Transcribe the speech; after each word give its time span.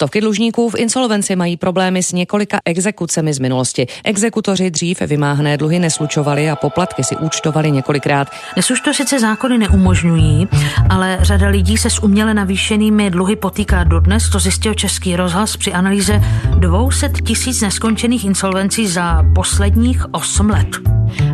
Stovky 0.00 0.20
dlužníků 0.20 0.70
v 0.70 0.74
insolvenci 0.74 1.36
mají 1.36 1.56
problémy 1.56 2.02
s 2.02 2.12
několika 2.12 2.58
exekucemi 2.64 3.34
z 3.34 3.38
minulosti. 3.38 3.86
Exekutoři 4.04 4.70
dřív 4.70 5.00
vymáhané 5.00 5.56
dluhy 5.56 5.78
neslučovali 5.78 6.50
a 6.50 6.56
poplatky 6.56 7.04
si 7.04 7.16
účtovali 7.16 7.70
několikrát. 7.70 8.28
Dnes 8.54 8.70
už 8.70 8.80
to 8.80 8.94
sice 8.94 9.20
zákony 9.20 9.58
neumožňují, 9.58 10.48
ale 10.90 11.18
řada 11.20 11.48
lidí 11.48 11.76
se 11.76 11.90
s 11.90 12.02
uměle 12.02 12.34
navýšenými 12.34 13.10
dluhy 13.10 13.36
potýká 13.36 13.84
dodnes, 13.84 14.30
to 14.30 14.38
zjistil 14.38 14.74
Český 14.74 15.16
rozhlas 15.16 15.56
při 15.56 15.72
analýze 15.72 16.22
200 16.58 17.08
tisíc 17.08 17.60
neskončených 17.60 18.24
insolvencí 18.24 18.86
za 18.86 19.22
posledních 19.34 20.14
8 20.14 20.50
let. 20.50 20.68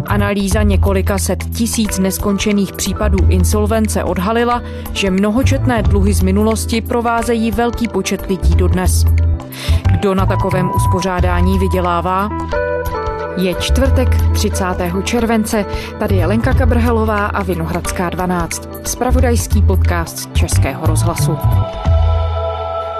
Analýza 0.08 0.62
několika 0.62 1.18
set 1.18 1.44
tisíc 1.44 1.98
neskončených 1.98 2.72
případů 2.72 3.18
insolvence 3.28 4.04
odhalila, 4.04 4.62
že 4.92 5.10
mnohočetné 5.10 5.82
dluhy 5.82 6.12
z 6.12 6.22
minulosti 6.22 6.80
provázejí 6.80 7.50
velký 7.50 7.88
počet 7.88 8.26
lidí 8.26 8.54
dodnes. 8.54 9.04
Kdo 9.92 10.14
na 10.14 10.26
takovém 10.26 10.70
uspořádání 10.76 11.58
vydělává? 11.58 12.28
Je 13.36 13.54
čtvrtek 13.54 14.08
30. 14.32 14.64
července, 15.04 15.64
tady 15.98 16.16
je 16.16 16.26
Lenka 16.26 16.54
Kabrhelová 16.54 17.26
a 17.26 17.42
Vinohradská 17.42 18.10
12, 18.10 18.68
spravodajský 18.84 19.62
podcast 19.62 20.32
Českého 20.34 20.86
rozhlasu. 20.86 21.38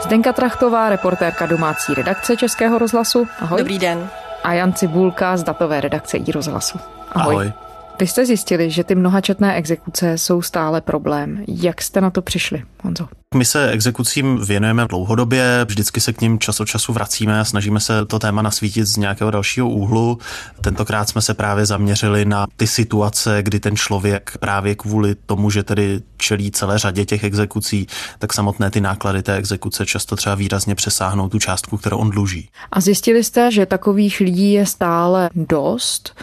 Zdenka 0.02 0.32
Trachtová, 0.32 0.88
reportérka 0.88 1.46
domácí 1.46 1.94
redakce 1.94 2.36
Českého 2.36 2.78
rozhlasu. 2.78 3.26
Ahoj. 3.40 3.58
Dobrý 3.58 3.78
den. 3.78 4.08
A 4.44 4.52
Jan 4.52 4.72
Cibulka 4.72 5.36
z 5.36 5.42
datové 5.42 5.80
redakce 5.80 6.16
i 6.16 6.32
rozhlasu. 6.32 6.78
Ahoj. 7.16 7.34
Ahoj. 7.34 7.52
Vy 8.00 8.06
jste 8.06 8.26
zjistili, 8.26 8.70
že 8.70 8.84
ty 8.84 8.94
mnohačetné 8.94 9.54
exekuce 9.54 10.18
jsou 10.18 10.42
stále 10.42 10.80
problém. 10.80 11.44
Jak 11.48 11.82
jste 11.82 12.00
na 12.00 12.10
to 12.10 12.22
přišli, 12.22 12.62
Honzo? 12.82 13.08
My 13.34 13.44
se 13.44 13.70
exekucím 13.70 14.44
věnujeme 14.44 14.86
dlouhodobě, 14.86 15.64
vždycky 15.68 16.00
se 16.00 16.12
k 16.12 16.20
ním 16.20 16.38
čas 16.38 16.60
od 16.60 16.64
času 16.64 16.92
vracíme 16.92 17.40
a 17.40 17.44
snažíme 17.44 17.80
se 17.80 18.04
to 18.04 18.18
téma 18.18 18.42
nasvítit 18.42 18.86
z 18.86 18.96
nějakého 18.96 19.30
dalšího 19.30 19.68
úhlu. 19.68 20.18
Tentokrát 20.60 21.08
jsme 21.08 21.22
se 21.22 21.34
právě 21.34 21.66
zaměřili 21.66 22.24
na 22.24 22.46
ty 22.56 22.66
situace, 22.66 23.42
kdy 23.42 23.60
ten 23.60 23.76
člověk 23.76 24.32
právě 24.40 24.74
kvůli 24.74 25.14
tomu, 25.14 25.50
že 25.50 25.62
tedy 25.62 26.00
čelí 26.16 26.50
celé 26.50 26.78
řadě 26.78 27.04
těch 27.04 27.24
exekucí, 27.24 27.86
tak 28.18 28.32
samotné 28.32 28.70
ty 28.70 28.80
náklady 28.80 29.22
té 29.22 29.34
exekuce 29.34 29.86
často 29.86 30.16
třeba 30.16 30.34
výrazně 30.34 30.74
přesáhnou 30.74 31.28
tu 31.28 31.38
částku, 31.38 31.76
kterou 31.76 31.98
on 31.98 32.10
dluží. 32.10 32.48
A 32.72 32.80
zjistili 32.80 33.24
jste, 33.24 33.52
že 33.52 33.66
takových 33.66 34.20
lidí 34.20 34.52
je 34.52 34.66
stále 34.66 35.30
dost? 35.34 36.14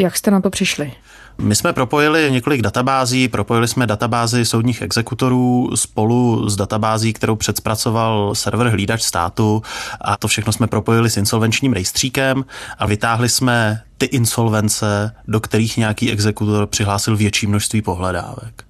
Jak 0.00 0.16
jste 0.16 0.30
na 0.30 0.40
to 0.40 0.50
přišli? 0.50 0.92
My 1.38 1.54
jsme 1.54 1.72
propojili 1.72 2.30
několik 2.30 2.62
databází, 2.62 3.28
propojili 3.28 3.68
jsme 3.68 3.86
databázy 3.86 4.44
soudních 4.44 4.82
exekutorů 4.82 5.70
spolu 5.74 6.48
s 6.48 6.56
databází, 6.56 7.12
kterou 7.12 7.36
předspracoval 7.36 8.34
server 8.34 8.68
Hlídač 8.68 9.02
státu 9.02 9.62
a 10.00 10.16
to 10.16 10.28
všechno 10.28 10.52
jsme 10.52 10.66
propojili 10.66 11.10
s 11.10 11.16
insolvenčním 11.16 11.72
rejstříkem 11.72 12.44
a 12.78 12.86
vytáhli 12.86 13.28
jsme 13.28 13.82
ty 13.98 14.06
insolvence, 14.06 15.14
do 15.28 15.40
kterých 15.40 15.76
nějaký 15.76 16.12
exekutor 16.12 16.66
přihlásil 16.66 17.16
větší 17.16 17.46
množství 17.46 17.82
pohledávek. 17.82 18.69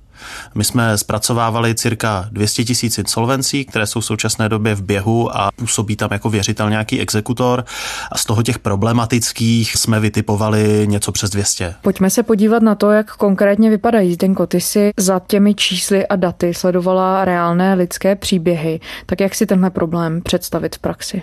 My 0.54 0.64
jsme 0.64 0.98
zpracovávali 0.98 1.74
cirka 1.74 2.28
200 2.30 2.64
tisíc 2.64 2.98
insolvencí, 2.98 3.64
které 3.64 3.86
jsou 3.86 4.00
v 4.00 4.04
současné 4.04 4.48
době 4.48 4.74
v 4.74 4.82
běhu 4.82 5.36
a 5.36 5.50
působí 5.56 5.96
tam 5.96 6.08
jako 6.12 6.30
věřitel 6.30 6.70
nějaký 6.70 7.00
exekutor 7.00 7.64
a 8.12 8.18
z 8.18 8.24
toho 8.24 8.42
těch 8.42 8.58
problematických 8.58 9.76
jsme 9.76 10.00
vytipovali 10.00 10.86
něco 10.88 11.12
přes 11.12 11.30
200. 11.30 11.74
Pojďme 11.82 12.10
se 12.10 12.22
podívat 12.22 12.62
na 12.62 12.74
to, 12.74 12.90
jak 12.90 13.16
konkrétně 13.16 13.70
vypadají. 13.70 14.14
Zdenko, 14.14 14.46
ty 14.46 14.60
si 14.60 14.90
za 14.96 15.20
těmi 15.26 15.54
čísly 15.54 16.06
a 16.06 16.16
daty 16.16 16.54
sledovala 16.54 17.24
reálné 17.24 17.74
lidské 17.74 18.16
příběhy. 18.16 18.80
Tak 19.06 19.20
jak 19.20 19.34
si 19.34 19.46
tenhle 19.46 19.70
problém 19.70 20.22
představit 20.22 20.76
v 20.76 20.78
praxi? 20.78 21.22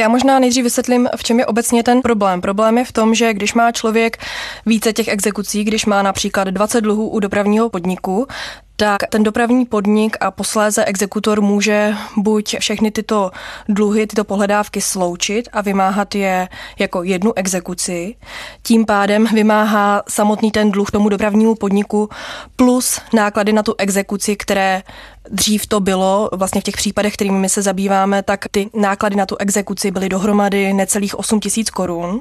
Já 0.00 0.08
možná 0.08 0.38
nejdřív 0.38 0.64
vysvětlím, 0.64 1.08
v 1.16 1.24
čem 1.24 1.38
je 1.38 1.46
obecně 1.46 1.82
ten 1.82 2.02
problém. 2.02 2.40
Problém 2.40 2.78
je 2.78 2.84
v 2.84 2.92
tom, 2.92 3.14
že 3.14 3.34
když 3.34 3.54
má 3.54 3.72
člověk 3.72 4.16
více 4.66 4.92
těch 4.92 5.08
exekucí, 5.08 5.64
když 5.64 5.86
má 5.86 6.02
například 6.02 6.48
20 6.48 6.80
dluhů 6.80 7.08
u 7.08 7.20
dopravního 7.20 7.70
podniku, 7.70 8.26
tak 8.82 9.02
ten 9.10 9.22
dopravní 9.22 9.66
podnik 9.66 10.16
a 10.20 10.30
posléze 10.30 10.84
exekutor 10.84 11.40
může 11.40 11.94
buď 12.16 12.56
všechny 12.58 12.90
tyto 12.90 13.30
dluhy, 13.68 14.06
tyto 14.06 14.24
pohledávky 14.24 14.80
sloučit 14.80 15.48
a 15.52 15.60
vymáhat 15.60 16.14
je 16.14 16.48
jako 16.78 17.02
jednu 17.02 17.32
exekuci. 17.36 18.14
Tím 18.62 18.86
pádem 18.86 19.26
vymáhá 19.34 20.02
samotný 20.08 20.50
ten 20.50 20.70
dluh 20.70 20.90
tomu 20.90 21.08
dopravnímu 21.08 21.54
podniku 21.54 22.08
plus 22.56 23.00
náklady 23.12 23.52
na 23.52 23.62
tu 23.62 23.74
exekuci, 23.78 24.36
které 24.36 24.82
dřív 25.30 25.66
to 25.66 25.80
bylo, 25.80 26.30
vlastně 26.32 26.60
v 26.60 26.64
těch 26.64 26.76
případech, 26.76 27.14
kterými 27.14 27.38
my 27.38 27.48
se 27.48 27.62
zabýváme, 27.62 28.22
tak 28.22 28.44
ty 28.50 28.70
náklady 28.74 29.16
na 29.16 29.26
tu 29.26 29.36
exekuci 29.36 29.90
byly 29.90 30.08
dohromady 30.08 30.72
necelých 30.72 31.18
8 31.18 31.40
tisíc 31.40 31.70
korun. 31.70 32.20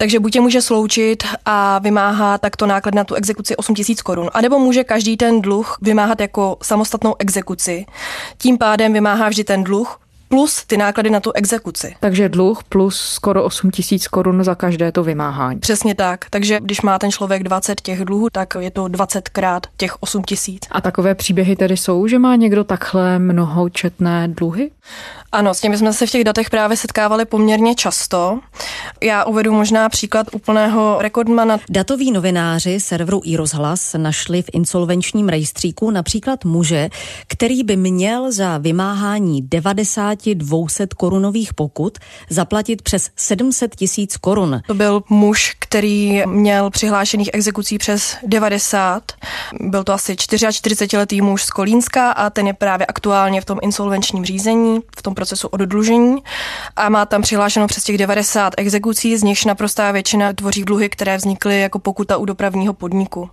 Takže 0.00 0.20
buď 0.20 0.34
je 0.34 0.40
může 0.40 0.62
sloučit 0.62 1.24
a 1.44 1.78
vymáhá 1.78 2.38
takto 2.38 2.66
náklad 2.66 2.94
na 2.94 3.04
tu 3.04 3.14
exekuci 3.14 3.56
8 3.56 3.74
tisíc 3.74 4.02
korun, 4.02 4.30
anebo 4.32 4.58
může 4.58 4.84
každý 4.84 5.16
ten 5.16 5.42
dluh 5.42 5.78
vymáhat 5.82 6.20
jako 6.20 6.56
samostatnou 6.62 7.14
exekuci. 7.18 7.86
Tím 8.38 8.58
pádem 8.58 8.92
vymáhá 8.92 9.28
vždy 9.28 9.44
ten 9.44 9.64
dluh 9.64 10.00
plus 10.28 10.64
ty 10.66 10.76
náklady 10.76 11.10
na 11.10 11.20
tu 11.20 11.32
exekuci. 11.32 11.94
Takže 12.00 12.28
dluh 12.28 12.64
plus 12.68 13.00
skoro 13.00 13.44
8 13.44 13.70
tisíc 13.70 14.08
korun 14.08 14.44
za 14.44 14.54
každé 14.54 14.92
to 14.92 15.04
vymáhání. 15.04 15.60
Přesně 15.60 15.94
tak. 15.94 16.24
Takže 16.30 16.60
když 16.60 16.80
má 16.80 16.98
ten 16.98 17.10
člověk 17.10 17.42
20 17.42 17.80
těch 17.80 18.04
dluhů, 18.04 18.30
tak 18.30 18.56
je 18.60 18.70
to 18.70 18.88
20 18.88 19.28
krát 19.28 19.66
těch 19.76 20.02
8 20.02 20.22
tisíc. 20.22 20.62
A 20.70 20.80
takové 20.80 21.14
příběhy 21.14 21.56
tedy 21.56 21.76
jsou, 21.76 22.06
že 22.06 22.18
má 22.18 22.36
někdo 22.36 22.64
takhle 22.64 23.18
mnohočetné 23.18 24.28
dluhy? 24.28 24.70
Ano, 25.32 25.54
s 25.54 25.60
těmi 25.60 25.78
jsme 25.78 25.92
se 25.92 26.06
v 26.06 26.10
těch 26.10 26.24
datech 26.24 26.50
právě 26.50 26.76
setkávali 26.76 27.24
poměrně 27.24 27.74
často. 27.74 28.38
Já 29.02 29.24
uvedu 29.24 29.52
možná 29.52 29.88
příklad 29.88 30.26
úplného 30.32 30.96
rekordmana. 31.00 31.58
Datoví 31.70 32.12
novináři 32.12 32.80
serveru 32.80 33.20
iRozhlas 33.24 33.94
našli 33.98 34.42
v 34.42 34.50
insolvenčním 34.52 35.28
rejstříku 35.28 35.90
například 35.90 36.44
muže, 36.44 36.88
který 37.26 37.64
by 37.64 37.76
měl 37.76 38.32
za 38.32 38.58
vymáhání 38.58 39.42
90 39.42 40.17
200 40.26 40.86
korunových 40.96 41.54
pokut 41.54 41.98
zaplatit 42.30 42.82
přes 42.82 43.10
700 43.16 43.76
tisíc 43.76 44.16
korun. 44.16 44.60
To 44.66 44.74
byl 44.74 45.02
muž, 45.08 45.56
který 45.58 46.22
měl 46.26 46.70
přihlášených 46.70 47.30
exekucí 47.32 47.78
přes 47.78 48.16
90. 48.26 49.12
Byl 49.60 49.84
to 49.84 49.92
asi 49.92 50.14
44-letý 50.14 51.20
muž 51.20 51.44
z 51.44 51.50
Kolínska 51.50 52.10
a 52.10 52.30
ten 52.30 52.46
je 52.46 52.54
právě 52.54 52.86
aktuálně 52.86 53.40
v 53.40 53.44
tom 53.44 53.58
insolvenčním 53.62 54.24
řízení, 54.24 54.80
v 54.98 55.02
tom 55.02 55.14
procesu 55.14 55.48
oddlužení 55.48 56.16
a 56.76 56.88
má 56.88 57.06
tam 57.06 57.22
přihlášeno 57.22 57.66
přes 57.66 57.84
těch 57.84 57.98
90 57.98 58.52
exekucí, 58.56 59.16
z 59.16 59.22
nichž 59.22 59.44
naprostá 59.44 59.92
většina 59.92 60.32
tvoří 60.32 60.64
dluhy, 60.64 60.88
které 60.88 61.16
vznikly 61.16 61.60
jako 61.60 61.78
pokuta 61.78 62.16
u 62.16 62.24
dopravního 62.24 62.74
podniku. 62.74 63.30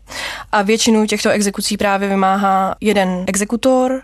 A 0.56 0.62
většinu 0.62 1.06
těchto 1.06 1.30
exekucí 1.30 1.78
právě 1.78 2.10
vymáhá 2.10 2.76
jeden 2.82 3.24
exekutor, 3.28 4.02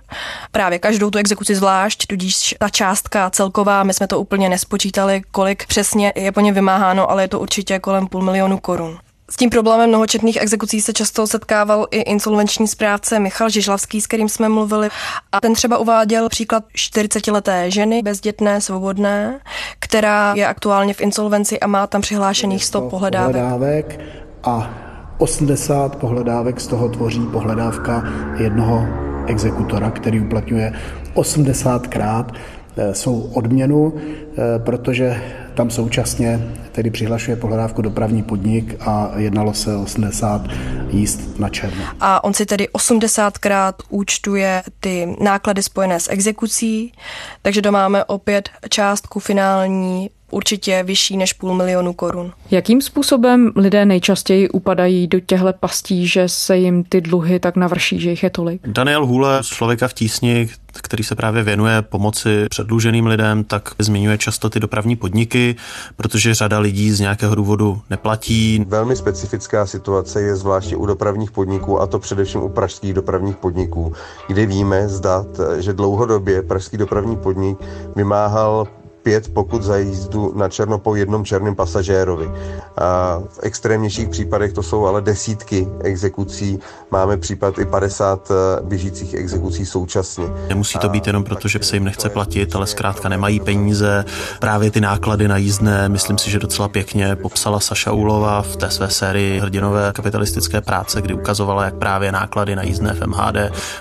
právě 0.51 0.79
každou 0.79 1.09
tu 1.09 1.17
exekuci 1.17 1.55
zvlášť, 1.55 2.05
tudíž 2.05 2.55
ta 2.59 2.69
částka 2.69 3.29
celková, 3.29 3.83
my 3.83 3.93
jsme 3.93 4.07
to 4.07 4.19
úplně 4.19 4.49
nespočítali, 4.49 5.21
kolik 5.31 5.65
přesně 5.67 6.13
je 6.15 6.31
po 6.31 6.39
něm 6.39 6.55
vymáháno, 6.55 7.11
ale 7.11 7.23
je 7.23 7.27
to 7.27 7.39
určitě 7.39 7.79
kolem 7.79 8.07
půl 8.07 8.21
milionu 8.21 8.57
korun. 8.57 8.97
S 9.29 9.35
tím 9.35 9.49
problémem 9.49 9.89
mnohočetných 9.89 10.37
exekucí 10.41 10.81
se 10.81 10.93
často 10.93 11.27
setkával 11.27 11.87
i 11.91 12.01
insolvenční 12.01 12.67
správce 12.67 13.19
Michal 13.19 13.49
Žižlavský, 13.49 14.01
s 14.01 14.07
kterým 14.07 14.29
jsme 14.29 14.49
mluvili. 14.49 14.89
A 15.31 15.41
ten 15.41 15.53
třeba 15.53 15.77
uváděl 15.77 16.29
příklad 16.29 16.63
40-leté 16.75 17.65
ženy, 17.67 18.01
bezdětné, 18.01 18.61
svobodné, 18.61 19.39
která 19.79 20.33
je 20.35 20.47
aktuálně 20.47 20.93
v 20.93 21.01
insolvenci 21.01 21.59
a 21.59 21.67
má 21.67 21.87
tam 21.87 22.01
přihlášených 22.01 22.65
100 22.65 22.81
pohledávek. 22.81 23.35
pohledávek 23.35 23.99
a 24.43 24.90
80 25.21 25.95
pohledávek 25.95 26.61
z 26.61 26.67
toho 26.67 26.89
tvoří 26.89 27.19
pohledávka 27.31 28.03
jednoho 28.37 28.87
exekutora, 29.27 29.91
který 29.91 30.19
uplatňuje 30.19 30.73
80krát 31.13 32.25
eh, 32.77 32.95
svou 32.95 33.21
odměnu, 33.21 33.93
eh, 33.95 34.59
protože 34.59 35.21
tam 35.53 35.69
současně 35.69 36.47
tedy 36.71 36.91
přihlašuje 36.91 37.37
pohledávku 37.37 37.81
dopravní 37.81 38.23
podnik 38.23 38.75
a 38.79 39.11
jednalo 39.15 39.53
se 39.53 39.75
o 39.75 39.81
80 39.83 40.41
jíst 40.89 41.39
na 41.39 41.49
černo. 41.49 41.83
A 41.99 42.23
on 42.23 42.33
si 42.33 42.45
tedy 42.45 42.67
80krát 42.67 43.73
účtuje 43.89 44.63
ty 44.79 45.15
náklady 45.19 45.63
spojené 45.63 45.99
s 45.99 46.11
exekucí, 46.11 46.93
takže 47.41 47.61
domáme 47.61 48.03
opět 48.03 48.49
částku 48.69 49.19
finální 49.19 50.09
určitě 50.31 50.83
vyšší 50.83 51.17
než 51.17 51.33
půl 51.33 51.53
milionu 51.53 51.93
korun. 51.93 52.31
Jakým 52.51 52.81
způsobem 52.81 53.51
lidé 53.55 53.85
nejčastěji 53.85 54.49
upadají 54.49 55.07
do 55.07 55.19
těchto 55.19 55.53
pastí, 55.59 56.07
že 56.07 56.29
se 56.29 56.57
jim 56.57 56.83
ty 56.83 57.01
dluhy 57.01 57.39
tak 57.39 57.55
navrší, 57.55 57.99
že 57.99 58.09
jich 58.09 58.23
je 58.23 58.29
tolik? 58.29 58.61
Daniel 58.67 59.05
Hůle, 59.05 59.41
člověka 59.43 59.87
v 59.87 59.93
tísni, 59.93 60.49
který 60.81 61.03
se 61.03 61.15
právě 61.15 61.43
věnuje 61.43 61.81
pomoci 61.81 62.45
předluženým 62.49 63.07
lidem, 63.07 63.43
tak 63.43 63.69
zmiňuje 63.79 64.17
často 64.17 64.49
ty 64.49 64.59
dopravní 64.59 64.95
podniky, 64.95 65.55
protože 65.95 66.33
řada 66.33 66.59
lidí 66.59 66.91
z 66.91 66.99
nějakého 66.99 67.35
důvodu 67.35 67.81
neplatí. 67.89 68.65
Velmi 68.67 68.95
specifická 68.95 69.65
situace 69.65 70.21
je 70.21 70.35
zvláště 70.35 70.75
u 70.75 70.85
dopravních 70.85 71.31
podniků, 71.31 71.81
a 71.81 71.87
to 71.87 71.99
především 71.99 72.41
u 72.41 72.49
pražských 72.49 72.93
dopravních 72.93 73.35
podniků, 73.35 73.93
kde 74.27 74.45
víme 74.45 74.89
zdat, 74.89 75.27
že 75.59 75.73
dlouhodobě 75.73 76.41
pražský 76.41 76.77
dopravní 76.77 77.17
podnik 77.17 77.57
vymáhal 77.95 78.67
pět 79.03 79.33
pokud 79.33 79.63
za 79.63 79.77
jízdu 79.77 80.33
na 80.35 80.49
černo 80.49 80.77
po 80.77 80.95
jednom 80.95 81.25
černém 81.25 81.55
pasažérovi. 81.55 82.31
A 82.77 83.19
v 83.29 83.39
extrémnějších 83.41 84.09
případech 84.09 84.53
to 84.53 84.63
jsou 84.63 84.85
ale 84.85 85.01
desítky 85.01 85.67
exekucí. 85.83 86.59
Máme 86.91 87.17
případ 87.17 87.59
i 87.59 87.65
50 87.65 88.31
eh, 88.31 88.61
běžících 88.63 89.13
exekucí 89.13 89.65
současně. 89.65 90.25
Nemusí 90.47 90.79
to 90.79 90.89
být 90.89 91.07
jenom 91.07 91.23
proto, 91.23 91.47
že 91.47 91.59
se 91.61 91.75
jim 91.75 91.83
nechce 91.83 92.09
platit, 92.09 92.55
ale 92.55 92.67
zkrátka 92.67 93.09
nemají 93.09 93.39
peníze. 93.39 94.05
Právě 94.39 94.71
ty 94.71 94.81
náklady 94.81 95.27
na 95.27 95.37
jízdné, 95.37 95.89
myslím 95.89 96.17
si, 96.17 96.31
že 96.31 96.39
docela 96.39 96.67
pěkně 96.67 97.15
popsala 97.15 97.59
Saša 97.59 97.91
Úlova 97.91 98.41
v 98.41 98.55
té 98.55 98.71
své 98.71 98.89
sérii 98.89 99.39
Hrdinové 99.39 99.91
kapitalistické 99.93 100.61
práce, 100.61 101.01
kdy 101.01 101.13
ukazovala, 101.13 101.65
jak 101.65 101.75
právě 101.75 102.11
náklady 102.11 102.55
na 102.55 102.63
jízdné 102.63 102.93
v 102.93 103.07
MHD 103.07 103.35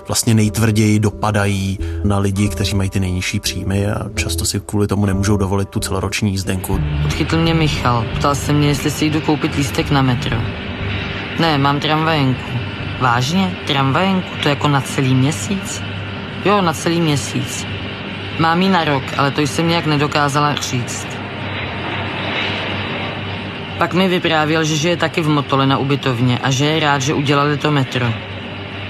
vlastně 0.08 0.34
nejtvrději 0.34 0.98
dopadají 0.98 1.78
na 2.04 2.18
lidi, 2.18 2.48
kteří 2.48 2.76
mají 2.76 2.90
ty 2.90 3.00
nejnižší 3.00 3.40
příjmy 3.40 3.86
a 3.86 4.10
často 4.14 4.44
si 4.44 4.60
kvůli 4.60 4.86
tomu 4.86 5.06
nemůžou 5.10 5.36
dovolit 5.36 5.68
tu 5.68 5.80
celoroční 5.80 6.30
jízdenku. 6.30 6.80
Odchytl 7.04 7.36
mě 7.36 7.54
Michal, 7.54 8.04
ptal 8.14 8.34
se 8.34 8.52
mě, 8.52 8.68
jestli 8.68 8.90
si 8.90 9.04
jdu 9.04 9.20
koupit 9.20 9.54
lístek 9.54 9.90
na 9.90 10.02
metro. 10.02 10.36
Ne, 11.38 11.58
mám 11.58 11.80
tramvajenku. 11.80 12.50
Vážně? 13.00 13.56
Tramvajenku? 13.66 14.28
To 14.42 14.48
jako 14.48 14.68
na 14.68 14.80
celý 14.80 15.14
měsíc? 15.14 15.82
Jo, 16.44 16.62
na 16.62 16.72
celý 16.72 17.00
měsíc. 17.00 17.66
Mám 18.38 18.62
ji 18.62 18.68
na 18.68 18.84
rok, 18.84 19.02
ale 19.16 19.30
to 19.30 19.40
jsem 19.40 19.68
nějak 19.68 19.86
nedokázala 19.86 20.54
říct. 20.54 21.06
Pak 23.78 23.94
mi 23.94 24.08
vyprávěl, 24.08 24.64
že 24.64 24.76
žije 24.76 24.96
taky 24.96 25.20
v 25.20 25.28
Motole 25.28 25.66
na 25.66 25.78
ubytovně 25.78 26.38
a 26.38 26.50
že 26.50 26.64
je 26.66 26.80
rád, 26.80 27.02
že 27.02 27.14
udělali 27.14 27.56
to 27.56 27.70
metro. 27.70 28.06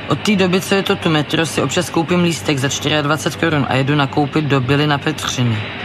Od 0.09 0.19
té 0.19 0.37
doby, 0.37 0.61
co 0.61 0.75
je 0.75 0.83
to 0.83 0.97
tu 0.97 1.11
metro, 1.11 1.47
si 1.47 1.63
občas 1.63 1.91
koupím 1.91 2.23
lístek 2.23 2.59
za 2.59 2.69
24 3.03 3.39
korun 3.39 3.67
a 3.69 3.75
jedu 3.75 3.95
nakoupit 3.95 4.45
do 4.45 4.61
Byly 4.61 4.87
na 4.87 4.99
Petřiny. 4.99 5.80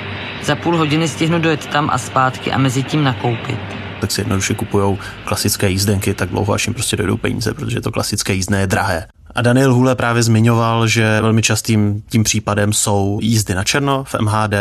Za 0.45 0.56
půl 0.56 0.77
hodiny 0.77 1.07
stihnu 1.07 1.39
dojet 1.39 1.65
tam 1.65 1.89
a 1.89 1.97
zpátky 1.97 2.51
a 2.51 2.57
mezi 2.57 2.83
tím 2.83 3.03
nakoupit. 3.03 3.59
Tak 4.01 4.12
si 4.12 4.21
jednoduše 4.21 4.53
kupují 4.53 4.97
klasické 5.25 5.69
jízdenky 5.69 6.13
tak 6.13 6.30
dlouho, 6.30 6.53
až 6.53 6.68
jim 6.68 6.74
prostě 6.74 6.95
dojdou 6.95 7.18
peníze, 7.18 7.53
protože 7.53 7.81
to 7.81 7.92
klasické 7.92 8.33
jízdné 8.33 8.59
je 8.59 8.68
drahé. 8.68 9.07
A 9.35 9.41
Daniel 9.41 9.73
Hule 9.73 9.95
právě 9.95 10.23
zmiňoval, 10.23 10.87
že 10.87 11.21
velmi 11.21 11.41
častým 11.41 12.03
tím 12.09 12.23
případem 12.23 12.73
jsou 12.73 13.19
jízdy 13.21 13.55
na 13.55 13.63
černo 13.63 14.03
v 14.03 14.15
MHD, 14.21 14.53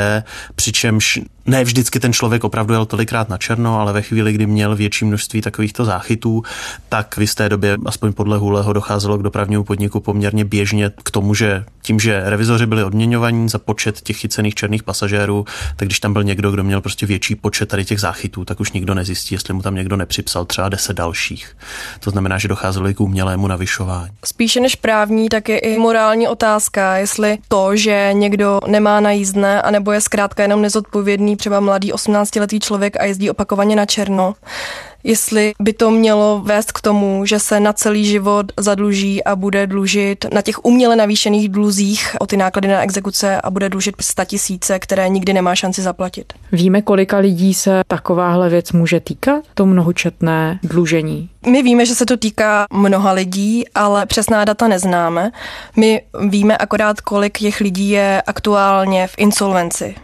přičemž 0.54 1.20
ne 1.46 1.64
vždycky 1.64 2.00
ten 2.00 2.12
člověk 2.12 2.44
opravdu 2.44 2.74
jel 2.74 2.86
tolikrát 2.86 3.28
na 3.28 3.38
černo, 3.38 3.80
ale 3.80 3.92
ve 3.92 4.02
chvíli, 4.02 4.32
kdy 4.32 4.46
měl 4.46 4.76
větší 4.76 5.04
množství 5.04 5.40
takovýchto 5.40 5.84
záchytů, 5.84 6.42
tak 6.88 7.16
v 7.16 7.20
jisté 7.20 7.48
době, 7.48 7.76
aspoň 7.86 8.12
podle 8.12 8.38
Huleho, 8.38 8.72
docházelo 8.72 9.18
k 9.18 9.22
dopravnímu 9.22 9.64
podniku 9.64 10.00
poměrně 10.00 10.44
běžně 10.44 10.90
k 11.02 11.10
tomu, 11.10 11.34
že 11.34 11.64
tím, 11.82 12.00
že 12.00 12.22
revizoři 12.24 12.66
byli 12.66 12.84
odměňovaní 12.84 13.48
za 13.48 13.58
počet 13.58 14.00
těch 14.00 14.16
chycených 14.16 14.54
černých 14.54 14.82
pasažérů, 14.82 15.44
tak 15.76 15.88
když 15.88 16.00
tam 16.00 16.12
byl 16.12 16.24
někdo, 16.24 16.50
kdo 16.50 16.64
měl 16.64 16.80
prostě 16.80 17.06
větší 17.06 17.34
počet 17.34 17.68
tady 17.68 17.84
těch 17.84 18.00
záchytů, 18.00 18.44
tak 18.44 18.60
už 18.60 18.72
nikdo 18.72 18.94
nezjistí, 18.94 19.34
jestli 19.34 19.54
mu 19.54 19.62
tam 19.62 19.74
někdo 19.74 19.96
nepřipsal 19.96 20.44
třeba 20.44 20.68
deset 20.68 20.96
dalších. 20.96 21.56
To 22.00 22.10
znamená, 22.10 22.38
že 22.38 22.48
docházelo 22.48 22.88
i 22.88 22.94
k 22.94 23.00
umělému 23.00 23.46
navyšování. 23.46 24.10
Spíše 24.24 24.60
než 24.64 24.74
právní, 24.76 25.28
tak 25.28 25.48
je 25.48 25.58
i 25.58 25.78
morální 25.78 26.28
otázka, 26.28 26.96
jestli 26.96 27.38
to, 27.48 27.76
že 27.76 28.10
někdo 28.12 28.60
nemá 28.66 29.00
na 29.00 29.10
jízdné, 29.10 29.62
anebo 29.62 29.92
je 29.92 30.00
zkrátka 30.00 30.42
jenom 30.42 30.62
nezodpovědný, 30.62 31.36
třeba 31.36 31.60
mladý 31.60 31.92
18-letý 31.92 32.60
člověk 32.60 33.00
a 33.00 33.04
jezdí 33.04 33.30
opakovaně 33.30 33.76
na 33.76 33.86
černo, 33.86 34.34
jestli 35.04 35.52
by 35.60 35.72
to 35.72 35.90
mělo 35.90 36.40
vést 36.44 36.72
k 36.72 36.80
tomu, 36.80 37.26
že 37.26 37.38
se 37.38 37.60
na 37.60 37.72
celý 37.72 38.04
život 38.04 38.52
zadluží 38.56 39.24
a 39.24 39.36
bude 39.36 39.66
dlužit 39.66 40.26
na 40.34 40.42
těch 40.42 40.64
uměle 40.64 40.96
navýšených 40.96 41.48
dluzích 41.48 42.16
o 42.20 42.26
ty 42.26 42.36
náklady 42.36 42.68
na 42.68 42.82
exekuce 42.82 43.40
a 43.40 43.50
bude 43.50 43.68
dlužit 43.68 43.94
100 44.00 44.24
tisíce, 44.24 44.78
které 44.78 45.08
nikdy 45.08 45.32
nemá 45.32 45.54
šanci 45.54 45.82
zaplatit. 45.82 46.32
Víme, 46.52 46.82
kolika 46.82 47.18
lidí 47.18 47.54
se 47.54 47.82
takováhle 47.86 48.48
věc 48.48 48.72
může 48.72 49.00
týkat, 49.00 49.44
to 49.54 49.66
mnohočetné 49.66 50.58
dlužení? 50.62 51.30
My 51.46 51.62
víme, 51.62 51.86
že 51.86 51.94
se 51.94 52.06
to 52.06 52.16
týká 52.16 52.66
mnoha 52.72 53.12
lidí, 53.12 53.64
ale 53.74 54.06
přesná 54.06 54.44
data 54.44 54.68
neznáme. 54.68 55.30
My 55.76 56.02
víme 56.28 56.56
akorát, 56.56 57.00
kolik 57.00 57.38
těch 57.38 57.60
lidí 57.60 57.90
je 57.90 58.22
aktuálně 58.26 59.06
v 59.06 59.14
insolvenci 59.16 59.94